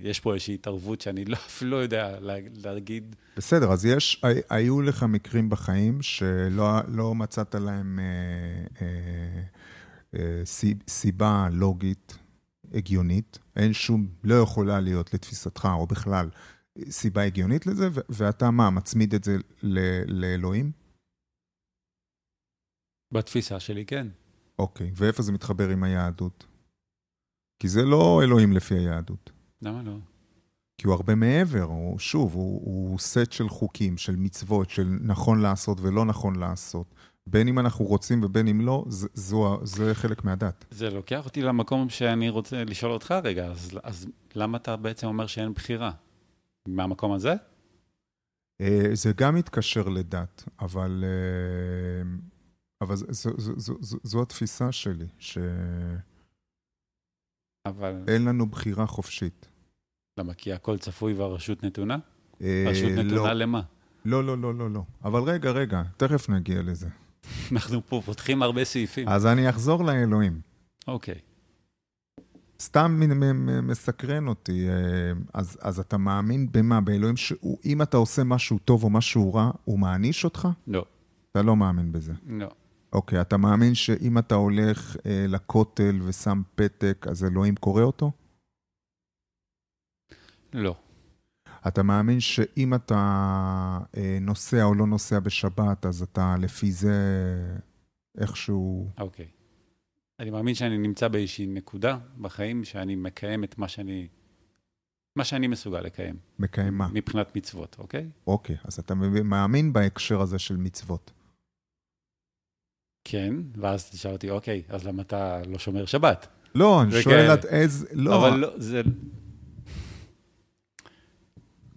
[0.00, 4.40] יש פה איזושהי התערבות שאני לא, אפילו לא יודע לה, להגיד, בסדר, אז יש, הי-
[4.50, 8.04] היו לך מקרים בחיים שלא לא מצאת להם אה,
[8.86, 9.42] אה,
[10.20, 12.18] אה, סי- סיבה לוגית,
[12.74, 16.28] הגיונית, אין שום, לא יכולה להיות לתפיסתך, או בכלל,
[16.90, 20.72] סיבה הגיונית לזה, ו- ואתה מה, מצמיד את זה ל- לאלוהים?
[23.14, 24.06] בתפיסה שלי, כן.
[24.58, 26.46] אוקיי, ואיפה זה מתחבר עם היהדות?
[27.62, 29.30] כי זה לא אלוהים לפי היהדות.
[29.62, 29.96] למה לא?
[30.80, 35.40] כי הוא הרבה מעבר, הוא, שוב, הוא, הוא סט של חוקים, של מצוות, של נכון
[35.40, 36.94] לעשות ולא נכון לעשות.
[37.26, 40.64] בין אם אנחנו רוצים ובין אם לא, זה, זו, זה חלק מהדת.
[40.70, 45.26] זה לוקח אותי למקום שאני רוצה לשאול אותך רגע, אז, אז למה אתה בעצם אומר
[45.26, 45.92] שאין בחירה?
[46.68, 47.34] מהמקום הזה?
[48.60, 52.02] אה, זה גם מתקשר לדת, אבל, אה,
[52.80, 55.06] אבל זו, זו, זו, זו, זו, התפיסה שלי,
[57.66, 59.48] אבל לנו בחירה חופשית.
[60.18, 60.34] למה?
[60.34, 61.98] כי הכל צפוי והרשות נתונה?
[62.42, 63.62] אה, רשות נתונה לא, למה?
[64.04, 64.82] לא, לא, לא, לא, לא.
[65.04, 66.88] אבל רגע, רגע, תכף נגיע לזה.
[67.52, 69.08] אנחנו פה פותחים הרבה סעיפים.
[69.08, 70.40] אז אני אחזור לאלוהים.
[70.88, 71.20] אוקיי.
[72.62, 73.00] סתם
[73.62, 76.80] מסקרן אותי, אה, אז, אז אתה מאמין במה?
[76.80, 80.48] באלוהים שאם אתה עושה משהו טוב או משהו רע, הוא מעניש אותך?
[80.66, 80.84] לא,
[81.30, 82.12] אתה לא מאמין בזה.
[82.26, 82.48] לא.
[82.92, 88.12] אוקיי, אתה מאמין שאם אתה הולך אה, לכותל ושם פתק, אז אלוהים קורא אותו?
[90.52, 90.76] לא.
[91.68, 92.98] אתה מאמין שאם אתה
[93.96, 96.94] אה, נוסע או לא נוסע בשבת, אז אתה לפי זה
[98.18, 98.90] איכשהו...
[98.98, 99.26] אוקיי.
[100.20, 104.08] אני מאמין שאני נמצא באיזושהי נקודה בחיים שאני מקיים את מה שאני,
[105.16, 106.16] מה שאני מסוגל לקיים.
[106.38, 106.88] מקיים מה?
[106.92, 108.08] מבחינת מצוות, אוקיי?
[108.26, 111.10] אוקיי, אז אתה מאמין בהקשר הזה של מצוות.
[113.04, 116.26] כן, ואז תשאל אותי, אוקיי, אז למה אתה לא שומר שבת?
[116.54, 117.34] לא, אני שואל.
[117.34, 117.86] את איזה...
[117.92, 118.82] לא, אבל לא, זה...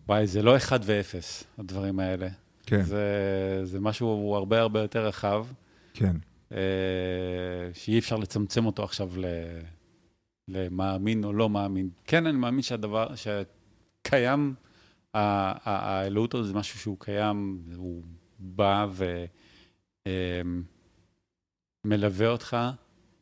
[0.08, 2.28] וואי, זה לא אחד ואפס, הדברים האלה.
[2.66, 5.46] כן, זה, זה משהו הרבה הרבה יותר רחב,
[5.94, 6.16] כן,
[7.74, 9.26] שאי אפשר לצמצם אותו עכשיו ל,
[10.48, 11.90] למאמין או לא מאמין.
[12.06, 14.56] כן, אני מאמין שהדבר, שקיים,
[15.14, 18.04] האלוהות הזו זה משהו שהוא קיים, הוא
[18.40, 18.88] בא
[21.86, 22.58] ומלווה אותך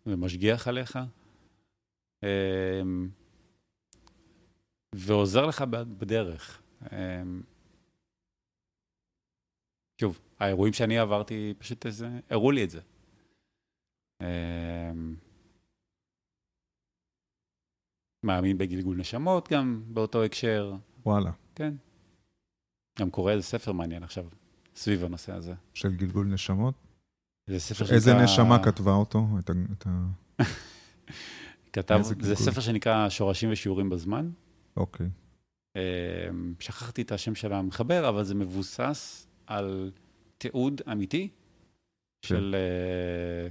[0.05, 0.99] ומשגיח עליך.
[2.23, 2.81] אה,
[4.95, 6.61] ועוזר לך בדרך.
[6.91, 7.23] אה,
[10.01, 12.81] שוב, האירועים שאני עברתי, פשוט איזה, הראו לי את זה.
[14.21, 14.91] אה,
[18.23, 20.73] מאמין בגלגול נשמות גם באותו הקשר,
[21.05, 21.73] וואלה, כן.
[22.99, 24.25] גם קורא איזה ספר מעניין עכשיו,
[24.75, 25.53] סביב הנושא הזה.
[25.73, 26.73] של גלגול נשמות.
[27.49, 29.27] זה ספר איזה שנקרא- נשמה כתבה אותו?
[29.39, 30.07] את ה- את ה...
[31.73, 32.35] כתב, איזה זה גלגול?
[32.35, 34.31] ספר שנקרא שורשים ושיעורים בזמן.
[34.77, 35.09] אוקיי,
[35.75, 36.29] אה,
[36.59, 39.91] שכחתי את השם של המחבר, אבל זה מבוסס על
[40.37, 41.29] תיעוד אמיתי
[42.25, 43.47] של אה,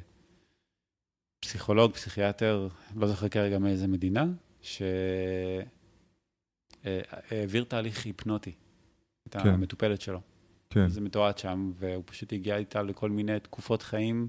[1.40, 4.26] פסיכולוג, פסיכיאטר, לא זוכר כרגע מאיזה מדינה,
[6.82, 8.52] שהעביר תהליך היפנוטי
[9.28, 9.48] את כן.
[9.48, 10.20] המטופלת שלו.
[10.70, 14.28] כן, זה מתועד שם, והוא פשוט הגיע איתה לכל מיני תקופות חיים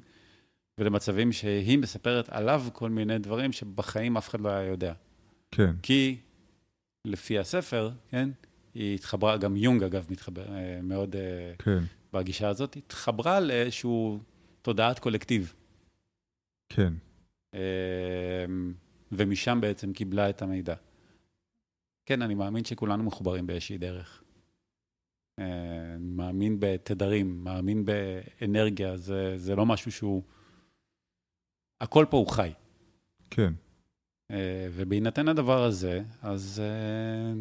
[0.77, 4.93] ולמצבים שהיא מספרת עליו כל מיני דברים שבחיים אף אחד לא היה יודע.
[5.51, 6.17] כן, כי
[7.05, 8.29] לפי הספר, כן,
[8.73, 11.79] היא התחברה, גם יונג אגב מתחבר אה, מאוד אה, כן,
[12.13, 14.19] בגישה הזאת, התחברה לאיזשהו
[14.61, 15.53] תודעת קולקטיב,
[16.69, 16.93] כן,
[17.53, 18.45] אה,
[19.11, 20.75] ומשם בעצם קיבלה את המידע.
[22.05, 24.23] כן, אני מאמין שכולנו מחוברים באיזושהי דרך.
[25.39, 30.23] אה, מאמין בתדרים, מאמין באנרגיה, זה, זה לא משהו שהוא...
[31.81, 32.51] הכל פה הוא חי.
[33.29, 33.53] כן,
[34.31, 36.61] אה, ובהינתן הדבר הזה, אז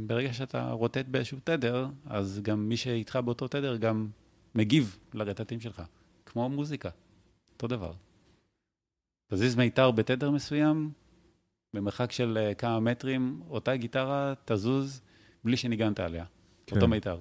[0.07, 4.09] ברגע שאתה רוטט באיזשהו תדר, אז גם מי שאיתך באותו תדר גם
[4.55, 5.83] מגיב לרטטים שלך,
[6.27, 6.91] כמו מוזיקה,
[7.53, 7.93] אותו דבר.
[9.31, 10.93] תזיז מיתר בתדר מסוים,
[11.75, 15.03] במרחק של אה, כמה מטרים, אותה גיטרה תזוז
[15.45, 16.25] בלי שניגנת עליה,
[16.67, 16.77] כן.
[16.77, 17.21] אותו מיתר.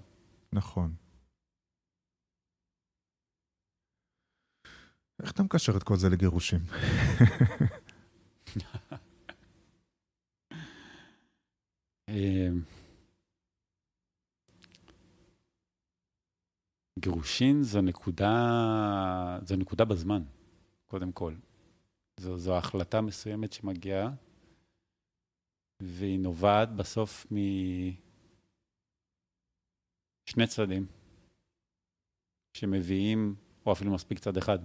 [0.54, 0.96] נכון.
[5.22, 6.60] איך אתה מקשר את כל זה לגירושים?
[12.10, 12.50] אה,
[17.00, 20.24] גירושין זו נקודה, זו נקודה בזמן,
[20.88, 21.34] קודם כל.
[22.20, 24.10] זו, זו החלטה מסוימת שמגיעה,
[25.84, 28.08] והיא נובעת בסוף משני
[30.48, 30.86] צדדים
[32.58, 34.60] שמביאים, או אפילו מספיק צד אחד,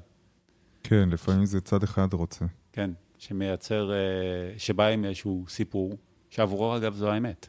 [0.82, 2.44] כן, לפעמים זה צד אחד רוצה.
[2.72, 5.96] כן, שמייצר, אה, שבא עם איזשהו סיפור,
[6.30, 7.48] שעבורו אגב זו האמת.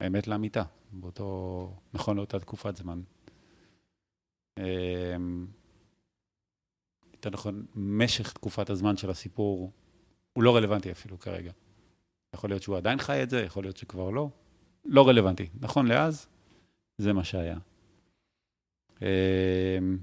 [0.00, 3.02] האמת לאמיתה, באותו, נכון לאותה תקופת זמן.
[7.24, 9.72] יותר נכון, משך תקופת הזמן של הסיפור
[10.32, 11.52] הוא לא רלוונטי אפילו כרגע.
[12.34, 14.30] יכול להיות שהוא עדיין חי את זה, יכול להיות שכבר לא.
[14.84, 15.48] לא רלוונטי.
[15.60, 16.28] נכון לאז,
[16.98, 17.58] זה מה שהיה.
[19.02, 19.98] אמ,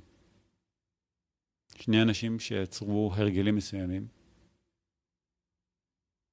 [1.78, 4.08] שני אנשים שיצרו הרגלים מסוימים,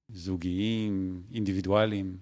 [0.08, 2.18] זוגיים, אינדיבידואליים,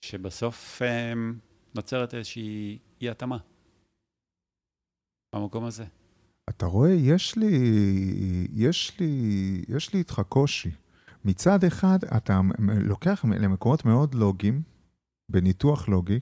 [0.00, 1.38] שבסוף אמ,
[1.74, 3.38] נוצרת איזושהי אי-התאמה
[5.34, 5.99] במקום הזה.
[6.50, 7.56] אתה רואה, יש לי,
[8.54, 9.10] יש לי,
[9.68, 10.70] יש לי איתך קושי.
[11.24, 12.40] מצד אחד, אתה
[12.80, 14.62] לוקח למקומות מאוד לוגיים,
[15.28, 16.20] בניתוח לוגי,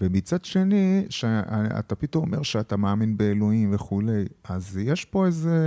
[0.00, 5.58] ומצד שני, שאתה פתאום אומר שאתה מאמין באלוהים וכולי, אז יש פה איזה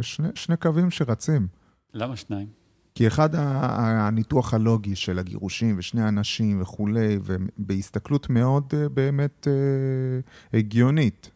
[0.00, 1.46] שני, שני קווים שרצים.
[1.94, 2.46] למה שניים?
[2.94, 11.30] כי אחד, הניתוח הלוגי של הגירושים ושני אנשים וכולי, ובהסתכלות מאוד אה, באמת אה, הגיונית.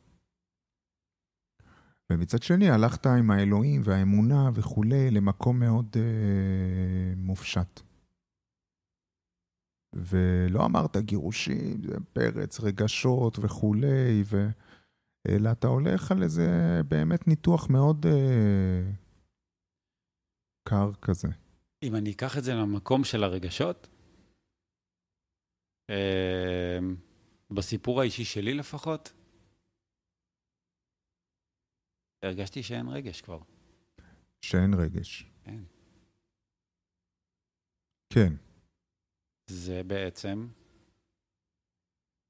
[2.13, 7.81] ומצד שני, הלכת עם האלוהים והאמונה וכולי למקום מאוד אה, מופשט.
[9.95, 11.81] ולא אמרת גירושים,
[12.13, 14.49] פרץ, רגשות וכולי, ו...
[15.29, 18.91] אלא אתה הולך על איזה באמת ניתוח מאוד אה,
[20.69, 21.29] קר כזה.
[21.83, 23.89] אם אני אקח את זה למקום של הרגשות,
[25.91, 26.79] אה,
[27.51, 29.13] בסיפור האישי שלי לפחות,
[32.23, 33.39] הרגשתי שאין רגש כבר.
[34.43, 35.27] שאין רגש.
[35.47, 35.65] אין.
[38.13, 38.33] כן.
[39.47, 40.49] זה בעצם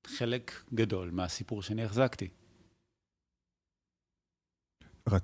[0.06, 2.28] חלק גדול מהסיפור שאני החזקתי.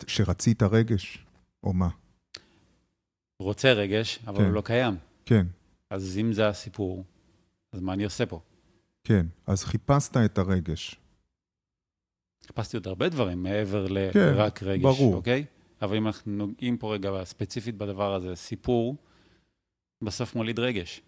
[0.06, 1.26] שרצית רגש,
[1.62, 1.88] או מה?
[3.42, 4.44] רוצה רגש, אבל כן.
[4.44, 4.94] הוא לא קיים.
[5.26, 5.46] כן,
[5.90, 7.04] אז אם זה הסיפור,
[7.72, 8.40] אז מה אני עושה פה?
[9.04, 9.26] כן.
[9.46, 10.96] אז חיפשת את הרגש.
[12.48, 15.14] חיפשתי עוד הרבה דברים מעבר כן, לרק רגש, ברור.
[15.14, 15.44] אוקיי?
[15.82, 18.96] אבל אם אנחנו נוגעים פה רגע ספציפית בדבר הזה, סיפור
[20.04, 21.00] בסוף מוליד רגש.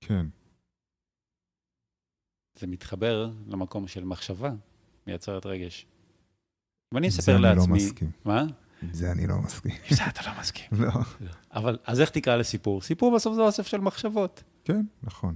[0.00, 0.26] כן.
[2.58, 4.50] זה מתחבר למקום של מחשבה,
[5.06, 5.86] מייצרת רגש.
[6.92, 7.76] אם אני זה אספר אני לא לעצמי...
[7.76, 8.10] מסכים.
[8.24, 8.44] מה?
[8.82, 9.72] עם זה אני לא מסכים.
[9.72, 10.66] עם זה אתה לא מסכים.
[10.84, 10.90] לא.
[11.52, 12.80] אבל, אז איך תקרא לסיפור?
[12.82, 14.42] סיפור בסוף זה אוסף של מחשבות.
[14.64, 15.34] כן, נכון.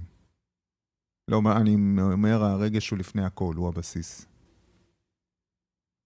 [1.27, 4.32] לא, אני אומר, הרגש הוא לפני הכל, הוא הבסיס.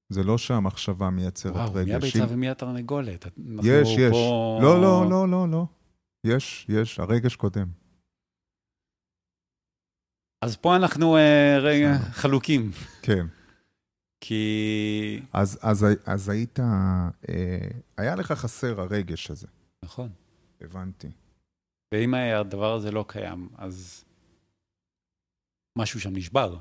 [0.10, 1.88] זה לא שהמחשבה מייצרת וואו, רגש.
[1.88, 3.26] מי הביצה ומי התרנגולת?
[3.64, 4.12] יש, יש.
[4.12, 5.66] פה- לא, לא, לא, לא, לא.
[6.24, 7.68] יש, יש, הרגש קודם.
[10.42, 11.98] אז פה אנחנו אה, רגע.
[12.12, 13.26] חלוקים, כן.
[14.22, 15.22] כי...
[15.34, 17.10] אז, אז, אז היית, אה,
[17.98, 19.48] היה לך חסר הרגש הזה,
[19.84, 20.10] נכון.
[20.62, 21.08] הבנתי.
[21.94, 24.06] ואם הדבר הזה לא קיים, אז
[25.78, 26.58] משהו שם נשבר.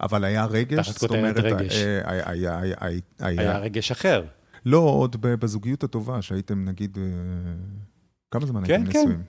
[0.00, 1.76] אבל היה רגש, זאת אומרת, רגש.
[1.76, 2.76] אה, היה, היה, היה,
[3.18, 4.24] היה, היה רגש אחר.
[4.66, 7.02] לא, עוד בזוגיות הטובה, שהייתם נגיד, אה,
[8.30, 8.98] כמה זמן כן, הייתם כן.
[9.00, 9.22] נשואים?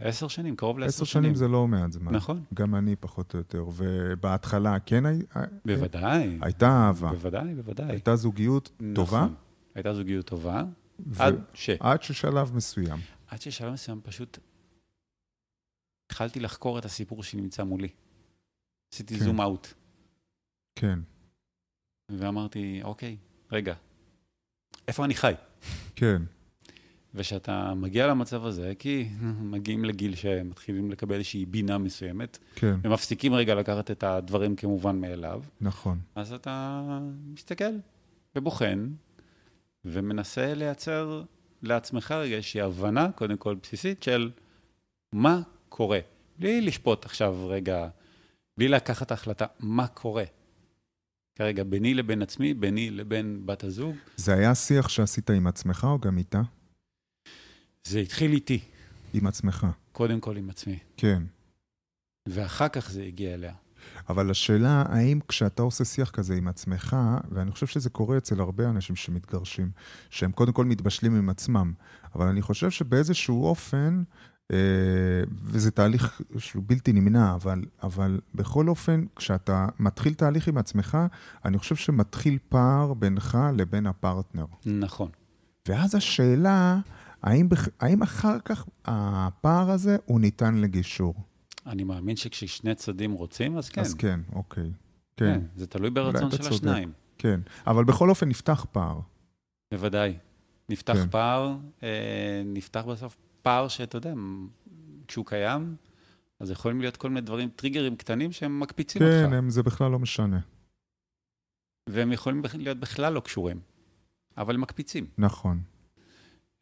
[0.00, 1.24] עשר שנים, קרוב לעשר עשר שנים.
[1.24, 2.12] שנים זה לא מעט זמן.
[2.14, 5.22] נכון, גם אני פחות או יותר, ובהתחלה כן הי-
[5.64, 6.38] בוודאי.
[6.42, 7.90] הייתה אהבה, בוודאי, בוודאי.
[7.90, 9.34] הייתה זוגיות טובה, נכון.
[9.74, 10.62] הייתה זוגיות טובה,
[11.06, 11.70] ו- עד ש...
[11.80, 12.98] עד ששלב מסוים.
[13.28, 14.38] עד ששלב מסוים פשוט
[16.06, 17.88] התחלתי לחקור את הסיפור שנמצא מולי.
[18.94, 19.24] עשיתי כן.
[19.24, 19.72] זום אאוט,
[20.80, 20.98] כן,
[22.08, 23.16] ואמרתי, אוקיי,
[23.52, 23.74] רגע,
[24.88, 25.32] איפה אני חי?
[25.96, 26.22] כן,
[27.14, 29.08] וכשאתה מגיע למצב הזה, כי
[29.40, 35.42] מגיעים לגיל שמתחילים לקבל איזושהי בינה מסוימת, כן, ומפסיקים רגע לקחת את הדברים כמובן מאליו,
[35.60, 35.98] נכון.
[36.14, 36.82] אז אתה
[37.34, 37.74] מסתכל
[38.36, 38.88] ובוחן,
[39.84, 41.22] ומנסה לייצר
[41.62, 44.30] לעצמך רגע איזושהי הבנה, קודם כל בסיסית, של
[45.12, 45.98] מה קורה.
[46.38, 47.88] בלי לשפוט עכשיו רגע,
[48.58, 50.24] בלי לקחת החלטה, מה קורה.
[51.40, 55.98] כרגע, ביני לבין עצמי, ביני לבין בת הזוג, זה היה שיח שעשית עם עצמך או
[55.98, 56.42] גם איתה?
[57.86, 58.60] זה התחיל איתי,
[59.14, 61.22] עם עצמך, קודם כל עם עצמי, כן.
[62.28, 63.54] ואחר כך זה הגיע אליה.
[64.08, 66.96] אבל השאלה, האם כשאתה עושה שיח כזה עם עצמך,
[67.30, 69.70] ואני חושב שזה קורה אצל הרבה אנשים שמתגרשים,
[70.10, 71.72] שהם קודם כל מתבשלים עם עצמם,
[72.14, 74.02] אבל אני חושב שבאיזשהו אופן,
[75.42, 80.98] וזה תהליך שהוא בלתי נמנע, אבל, אבל בכל אופן, כשאתה מתחיל תהליך עם עצמך,
[81.44, 84.44] אני חושב שמתחיל פער בינך לבין הפרטנר.
[84.66, 85.10] נכון.
[85.68, 86.78] ואז השאלה,
[87.22, 87.48] האם,
[87.80, 91.14] האם אחר כך הפער הזה הוא ניתן לגישור?
[91.66, 93.80] אני מאמין שכששני צדדים רוצים, אז כן.
[93.80, 94.70] אז כן, אוקיי.
[95.16, 96.52] כן, כן, זה תלוי ברצון של צודק.
[96.52, 96.92] השניים.
[97.18, 97.40] כן.
[97.66, 99.00] אבל בכל אופן נפתח פער.
[99.74, 100.14] בוודאי.
[100.68, 101.08] נפתח כן.
[101.10, 104.14] פער, אה, נפתח בסוף פער שאתה יודע,
[105.08, 105.76] כשהוא קיים,
[106.40, 109.34] אז יכולים להיות כל מיני דברים, טריגרים קטנים שהם מקפיצים כן, אותך.
[109.34, 110.40] הם, זה בכלל לא משנה.
[111.88, 113.60] והם יכולים להיות בכלל לא קשורים,
[114.36, 115.06] אבל הם מקפיצים.
[115.18, 115.60] נכון.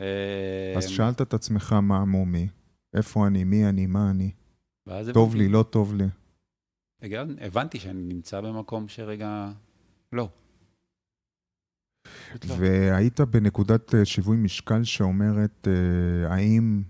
[0.00, 2.48] אה, אז שאלת את עצמך מה מומי,
[2.94, 4.30] איפה אני, מי אני, מה אני,
[5.12, 6.04] טוב לי, לא טוב לי.
[7.40, 9.50] הבנתי שאני נמצא במקום שרגע,
[10.12, 10.28] לא.
[12.48, 12.54] לא.
[12.58, 16.82] והיית בנקודת אה, שיווי משקל שאומרת, אה, האם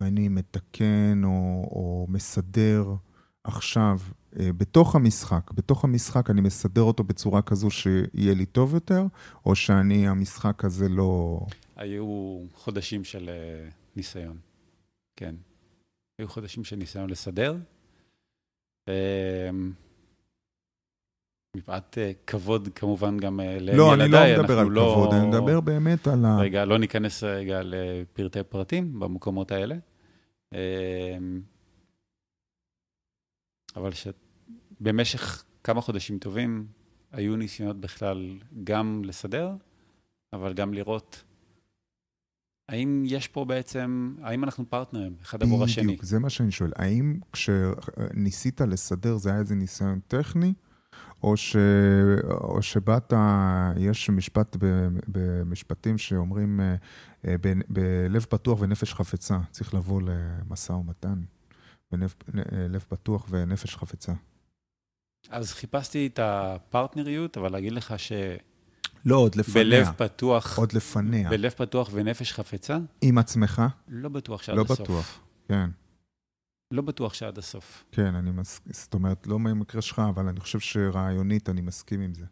[0.00, 2.94] אני מתקן או, או מסדר
[3.44, 3.98] עכשיו,
[4.40, 9.06] אה, בתוך המשחק, בתוך המשחק אני מסדר אותו בצורה כזו שיהיה לי טוב יותר,
[9.46, 11.40] או שאני, המשחק הזה לא...
[11.76, 13.30] היו חודשים של
[13.96, 14.38] ניסיון,
[15.16, 15.34] כן.
[16.18, 17.56] היו חודשים של ניסיון לסדר.
[21.56, 25.28] מפאת אה, כבוד כמובן גם אה, לילדיי, לא, אני לא מדבר על לא- כבוד, אני
[25.28, 26.38] מדבר באמת על ה...
[26.38, 29.76] רגע, לא ניכנס רגע לפרטי פרטים במקומות האלה.
[30.54, 31.18] אה,
[33.76, 36.66] אבל שבמשך כמה חודשים טובים
[37.12, 39.50] היו ניסיונות בכלל גם לסדר,
[40.32, 41.24] אבל גם לראות
[42.68, 45.84] האם יש פה בעצם, האם אנחנו פרטנרים אחד עבור השני.
[45.84, 46.72] בדיוק, זה מה שאני שואל.
[46.76, 50.54] האם כשניסית לסדר זה היה איזה ניסיון טכני,
[51.26, 51.56] או, ש...
[52.30, 53.12] או שבאת,
[53.76, 54.88] יש משפט ב...
[55.08, 56.74] במשפטים שאומרים אה,
[57.26, 57.52] אה, ב...
[57.68, 61.20] בלב פתוח ונפש חפצה, צריך לבוא למשא ומתן.
[61.92, 62.14] בלב
[62.68, 64.12] לב פתוח ונפש חפצה.
[65.30, 68.38] אז חיפשתי את הפרטנריות, אבל להגיד לך שבלב
[69.04, 69.92] לא, עוד לפניה.
[69.92, 71.30] פתוח, עוד לפניה.
[71.30, 73.62] בלב פתוח ונפש חפצה, עם עצמך?
[73.88, 74.80] לא בטוח שעד לא הסוף.
[74.80, 75.20] בטוח.
[75.48, 75.70] כן.
[76.70, 77.84] לא בטוח שעד הסוף.
[77.92, 82.14] כן, אני מסכים, זאת אומרת, לא במקרה שלך, אבל אני חושב שרעיונית אני מסכים עם
[82.14, 82.24] זה.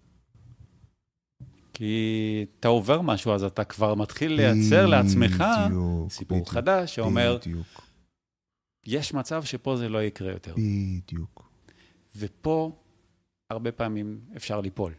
[1.73, 7.39] כי אתה עובר משהו, אז אתה כבר מתחיל לייצר לעצמך בדיוק, סיפור בדיוק, חדש שאומר,
[7.41, 7.67] בדיוק,
[8.87, 10.55] יש מצב שפה זה לא יקרה יותר.
[10.55, 11.51] בדיוק.
[12.17, 12.73] ופה
[13.51, 14.93] הרבה פעמים אפשר ליפול.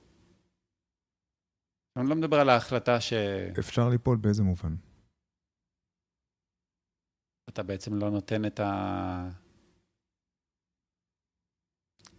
[1.97, 4.75] אני לא מדבר על ההחלטה שאתה אפשר ליפול באיזה מובן?
[7.63, 9.29] בעצם לא נותן את ה...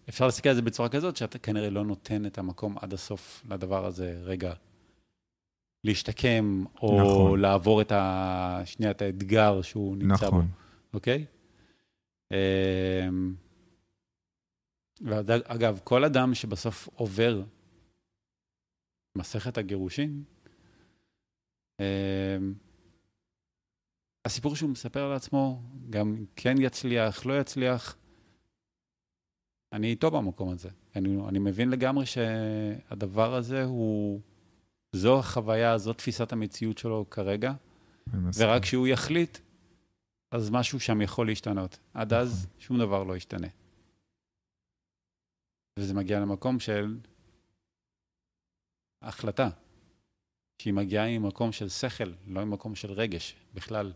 [0.08, 3.86] אפשר להסתכל על זה בצורה כזאת, שאתה כנראה לא נותן את המקום עד הסוף לדבר
[3.86, 4.54] הזה, רגע,
[5.84, 7.40] להשתקם, או נכון.
[7.40, 8.62] לעבור את ה...
[8.64, 10.36] שנייה, את האתגר שהוא נמצא בו.
[10.36, 10.48] נכון.
[10.94, 11.24] אוקיי?
[12.32, 13.34] אמ,
[15.00, 17.42] ואגב, כל אדם שבסוף עובר
[19.18, 20.22] מסכת הגירושין,
[21.80, 22.54] אמ,
[24.26, 27.96] הסיפור שהוא מספר לעצמו, גם כן יצליח, לא יצליח,
[29.72, 30.68] אני איתו במקום הזה.
[30.96, 34.20] אני, אני מבין לגמרי שהדבר הזה הוא,
[34.92, 37.52] זו החוויה, זו תפיסת המציאות שלו כרגע.
[38.34, 39.38] ורק כשהוא יחליט,
[40.30, 41.78] אז משהו שם יכול להשתנות.
[41.94, 43.48] עד אז שום דבר לא ישתנה.
[45.78, 46.98] וזה מגיע למקום של
[49.02, 49.48] החלטה,
[50.62, 53.92] שהיא מגיעה ממקום של שכל, לא ממקום של רגש בכלל.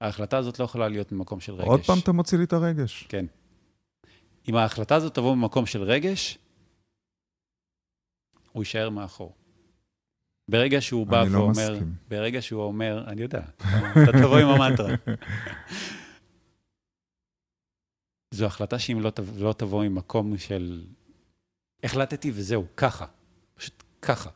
[0.00, 1.66] ההחלטה הזאת לא יכולה להיות ממקום של רגש.
[1.66, 3.06] עוד פעם אתה מוציא לי את הרגש.
[3.08, 3.26] כן.
[4.48, 6.38] אם ההחלטה הזאת תבוא ממקום של רגש,
[8.52, 9.34] הוא יישאר מאחור.
[10.50, 11.94] ברגע שהוא בא אני לא ואומר, מסכים.
[12.08, 13.42] ברגע שהוא אומר, אני יודע,
[13.92, 14.94] אתה תבוא עם המנטרה.
[18.34, 20.84] זו החלטה שאם לא, לא תבוא ממקום של
[21.82, 23.06] החלטתי וזהו, ככה,
[23.54, 24.30] פשוט ככה.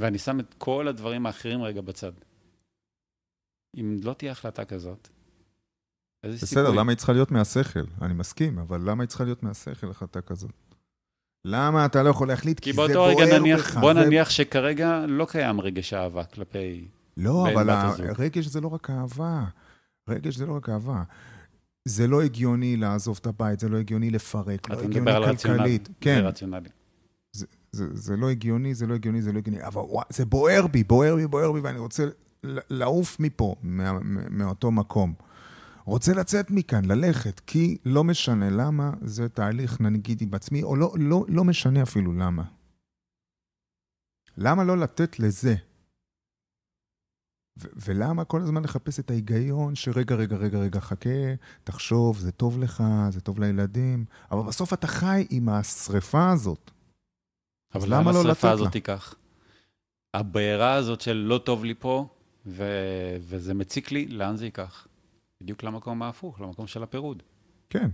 [0.00, 2.12] ואני שם את כל הדברים האחרים רגע בצד.
[3.76, 5.08] אם לא תהיה החלטה כזאת,
[6.24, 6.62] איזה סיכוי?
[6.64, 7.84] בסדר, למה היא צריכה להיות מהשכל?
[8.02, 10.50] אני מסכים, אבל למה היא צריכה להיות מהשכל החלטה כזאת?
[11.44, 12.60] למה אתה לא יכול להחליט?
[12.60, 16.24] כי זה באותו רגע בוער נניח, בך, בוא זה- נניח שכרגע לא קיים רגש אהבה
[16.24, 16.88] כלפי...
[17.16, 17.70] לא, אבל.
[18.18, 19.44] הרגש זה לא רק אהבה.
[20.08, 21.02] רגש זה לא רק אהבה.
[21.84, 25.22] זה לא הגיוני לעזוב את הבית, זה לא הגיוני לפרק, לא אתה הגיוני מדבר על
[25.22, 25.56] רציונל.
[25.58, 25.86] כלכלית.
[25.86, 26.68] זה כן, רציונלי.
[27.74, 30.84] זה, זה לא הגיוני, זה לא הגיוני, זה לא הגיוני, אבל וואי, זה בוער בי,
[30.84, 32.04] בוער בי, בוער בי, ואני רוצה
[32.70, 33.98] לעוף מפה, מה-
[34.30, 35.14] מאותו מקום.
[35.84, 40.92] רוצה לצאת מכאן, ללכת, כי לא משנה למה, זה תהליך, נגיד עם עצמי, או לא,
[40.98, 42.42] לא, לא משנה אפילו למה.
[44.36, 45.54] למה לא לתת לזה?
[47.62, 51.10] ו- ולמה כל הזמן לחפש את ההיגיון שרגע, רגע, רגע, רגע, חכה,
[51.64, 56.70] תחשוב, זה טוב לך, זה טוב לילדים, אבל בסוף אתה חי עם השריפה הזאת.
[57.74, 58.52] אבל למה לא לתת השרפה לה?
[58.52, 59.14] הזאת תיקח?
[60.14, 62.08] הבעירה הזאת של לא טוב לי פה,
[62.46, 64.86] ו- וזה מציק לי, לאן זה ייקח?
[65.40, 67.22] בדיוק למקום ההפוך, למקום של הפירוד.
[67.70, 67.90] כן.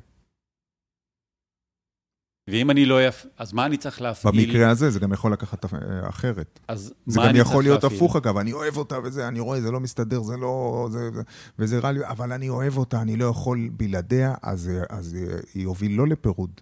[2.50, 3.26] ואם אני לא יפ...
[3.38, 4.46] אז מה אני צריך להפעיל?
[4.46, 6.60] במקרה הזה זה גם יכול לקחת אה, אחרת.
[6.68, 7.98] אז זה מה גם אני יכול צריך להיות להפעיל?
[7.98, 10.88] הפוך אגב, אני אוהב אותה וזה, אני רואה, זה לא מסתדר, זה לא...
[10.92, 11.22] זה, זה,
[11.58, 15.16] וזה רע לי, אבל אני אוהב אותה, אני לא יכול בלעדיה, אז, אז
[15.54, 16.60] היא יוביל לא לפירוד.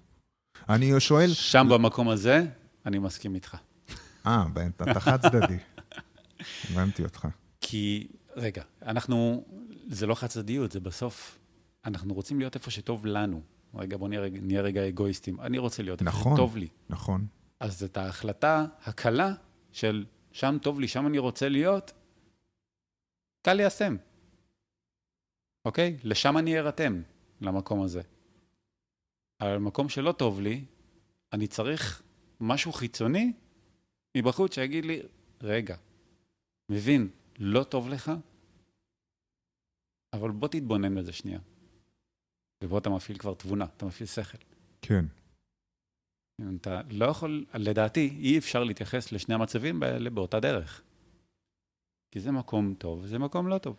[0.68, 1.28] אני שואל...
[1.28, 2.46] שם במקום הזה,
[2.88, 3.56] אני מסכים איתך.
[4.26, 5.56] אה, אתה חד צדדי.
[6.70, 7.28] הבנתי אותך.
[7.60, 9.44] כי, רגע, אנחנו,
[9.88, 11.38] זה לא חד צדדיות, זה בסוף,
[11.84, 13.42] אנחנו רוצים להיות איפה שטוב לנו.
[13.74, 15.40] רגע, בוא נהיה, רגע- נהיה רגע אגואיסטים.
[15.40, 16.34] אני רוצה להיות איפה נכון.
[16.36, 16.68] שטוב לי.
[16.90, 17.26] נכון.
[17.60, 19.32] אז את ההחלטה הקלה
[19.72, 21.92] של שם טוב לי, שם אני רוצה להיות,
[23.42, 23.96] קל ליישם.
[25.64, 25.96] אוקיי?
[26.04, 27.02] לשם אני ארתם,
[27.40, 28.02] למקום הזה.
[29.40, 30.64] אבל במקום שלא טוב לי,
[31.32, 32.02] אני צריך
[32.40, 33.32] משהו חיצוני
[34.16, 35.00] מבחוץ שיגיד לי,
[35.40, 35.76] רגע,
[36.68, 37.08] מבין,
[37.38, 38.12] לא טוב לך,
[40.12, 41.38] אבל בוא תתבונן בזה שנייה.
[42.64, 44.38] ובוא אתה מפעיל כבר תבונה, אתה מפעיל שכל.
[44.82, 45.04] כן.
[46.60, 50.82] אתה לא יכול, לדעתי, אי אפשר להתייחס לשני המצבים האלה באותה דרך.
[52.10, 53.76] כי זה מקום טוב, וזה מקום לא טוב.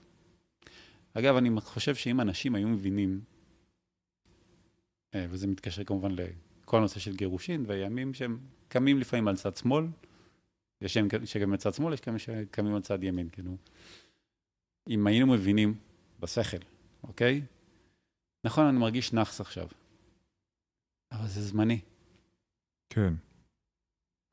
[1.13, 3.21] אגב, אני חושב שאם אנשים היו מבינים,
[5.15, 6.11] אה, וזה מתקשר כמובן
[6.69, 9.85] לכל הנושא של גירושין, וימים שהם קמים לפעמים על צד שמאל,
[10.81, 13.57] יש שהם שקמים על צד שמאל, יש כאלה שקמים על צד ימין, כאילו.
[14.89, 15.79] אם היינו מבינים
[16.19, 16.57] בשכל,
[17.03, 17.41] אוקיי?
[18.45, 19.67] נכון, אני מרגיש נאחס עכשיו,
[21.11, 21.81] אבל זה זמני.
[22.89, 23.13] כן.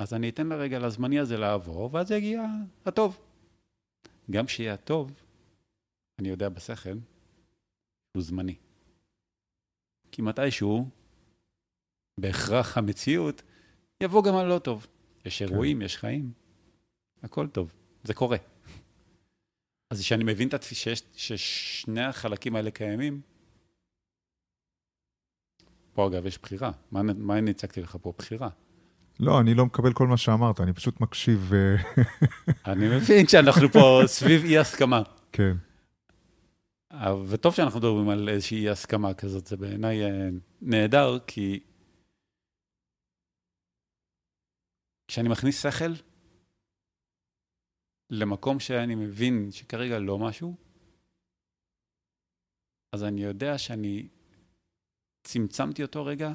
[0.02, 2.42] אז אני אתן לרגע לזמני הזה לעבור, ואז יגיע
[2.86, 3.20] הטוב.
[4.30, 5.22] גם שיהיה הטוב,
[6.18, 6.98] אני יודע בשכל,
[8.16, 8.56] הוא זמני.
[10.12, 10.88] כי מתישהו,
[12.20, 13.42] בהכרח המציאות,
[14.02, 14.86] יבוא גם הלא טוב.
[15.24, 16.32] יש אירועים, יש חיים,
[17.22, 17.72] הכל טוב,
[18.04, 18.36] זה קורה.
[19.90, 23.20] אז כשאני מבין את התפיסה ששני החלקים האלה קיימים,
[25.92, 26.70] פה אגב יש בחירה.
[26.90, 28.12] מה, מה אני הצגתי לך פה?
[28.18, 28.48] בחירה.
[29.20, 32.02] לא, אני לא מקבל כל מה שאמרת, אני פשוט מקשיב, אה,
[32.72, 35.02] אני מבין שאנחנו פה סביב אי הסכמה.
[35.32, 35.56] כן.
[36.92, 40.28] אה, וטוב שאנחנו מדברים על איזושהי אי הסכמה כזאת, זה בעיניי אה,
[40.62, 41.60] נהדר, כי
[45.08, 45.92] כשאני מכניס שכל
[48.10, 50.56] למקום שאני מבין שכרגע לא משהו,
[52.94, 54.08] אז אני יודע שאני
[55.26, 56.32] צמצמתי אותו רגע,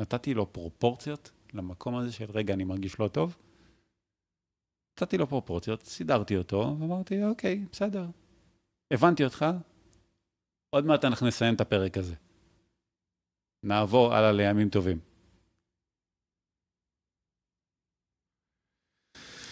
[0.00, 3.36] נתתי לו פרופורציות למקום הזה של רגע, אני מרגיש לא טוב.
[4.96, 8.06] נתתי לו פרופורציות, סידרתי אותו, ואמרתי, אוקיי, בסדר.
[8.92, 9.44] הבנתי אותך,
[10.70, 12.14] עוד מעט אנחנו נסיים את הפרק הזה.
[13.62, 15.07] נעבור הלאה לימים טובים.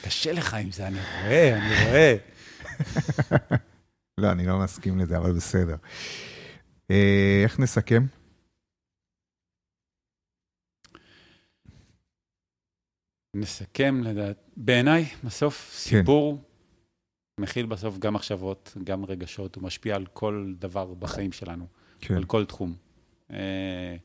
[0.07, 2.17] קשה לך עם זה, אני רואה, אני רואה.
[4.21, 5.77] לא, אני לא מסכים לזה, אבל בסדר.
[6.91, 8.03] אה, איך נסכם?
[13.37, 16.43] נסכם, לדעת, בעיניי, בסוף סיפור
[17.41, 21.67] מכיל בסוף גם מחשבות, גם רגשות, הוא משפיע על כל דבר בחיים שלנו,
[22.01, 22.15] כן.
[22.15, 22.75] על כל תחום.
[23.31, 23.97] אה,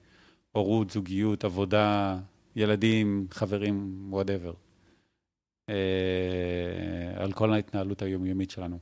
[0.52, 2.20] הורות, זוגיות, עבודה,
[2.56, 4.54] ילדים, חברים, וואטאבר.
[5.72, 8.80] אה, על כל ההתנהלות היומיומית שלנו.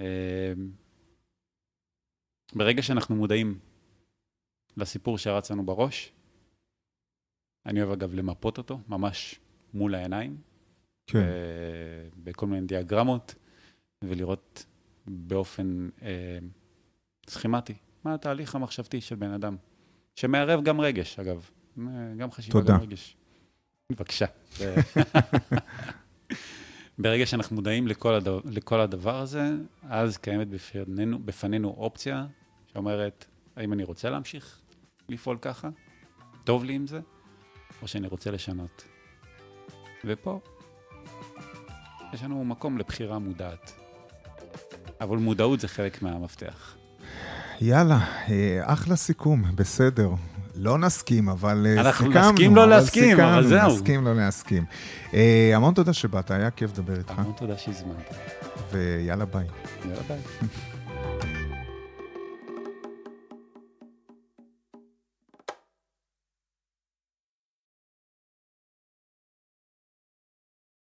[0.00, 0.52] אה,
[2.54, 3.58] ברגע שאנחנו מודעים
[4.76, 6.12] לסיפור שרץ לנו בראש,
[7.66, 9.40] אני אוהב אגב למפות אותו, ממש
[9.74, 10.36] מול העיניים,
[11.06, 11.18] כן.
[11.18, 13.34] אה, בכל מיני דיאגרמות,
[14.04, 14.66] ולראות
[15.06, 16.38] באופן אה,
[17.28, 19.56] סכימטי מה התהליך המחשבתי של בן אדם,
[20.16, 21.84] שמערב גם רגש, אגב, אה,
[22.16, 22.74] גם חשיבה, תודה.
[22.74, 23.16] גם רגש.
[23.92, 24.26] בבקשה.
[26.98, 29.50] ברגע שאנחנו מודעים לכל, הדבר, לכל הדבר הזה,
[29.88, 32.26] אז קיימת בפנינו, בפנינו אופציה
[32.72, 33.24] שאומרת,
[33.56, 34.58] האם אני רוצה להמשיך
[35.08, 35.68] לפעול ככה?
[36.44, 37.00] טוב לי עם זה?
[37.82, 38.84] או שאני רוצה לשנות?
[40.04, 40.40] ופה
[42.12, 43.72] יש לנו מקום לבחירה מודעת.
[45.00, 46.76] אבל מודעות זה חלק מהמפתח.
[47.60, 50.10] יאללה, אה, אחלה סיכום, בסדר.
[50.54, 52.30] לא נסכים, אבל אה, אנחנו סיכמנו.
[52.32, 53.74] נסכים לא אבל להסכים, אבל סיכמנו, זהו.
[53.76, 54.64] נסכים לא להסכים.
[55.14, 58.14] אה, המון תודה שבאת, היה כיף לדבר איתך, המון תודה שהזמנת.
[58.72, 59.46] ויאללה ביי.
[59.84, 60.18] יאללה ביי.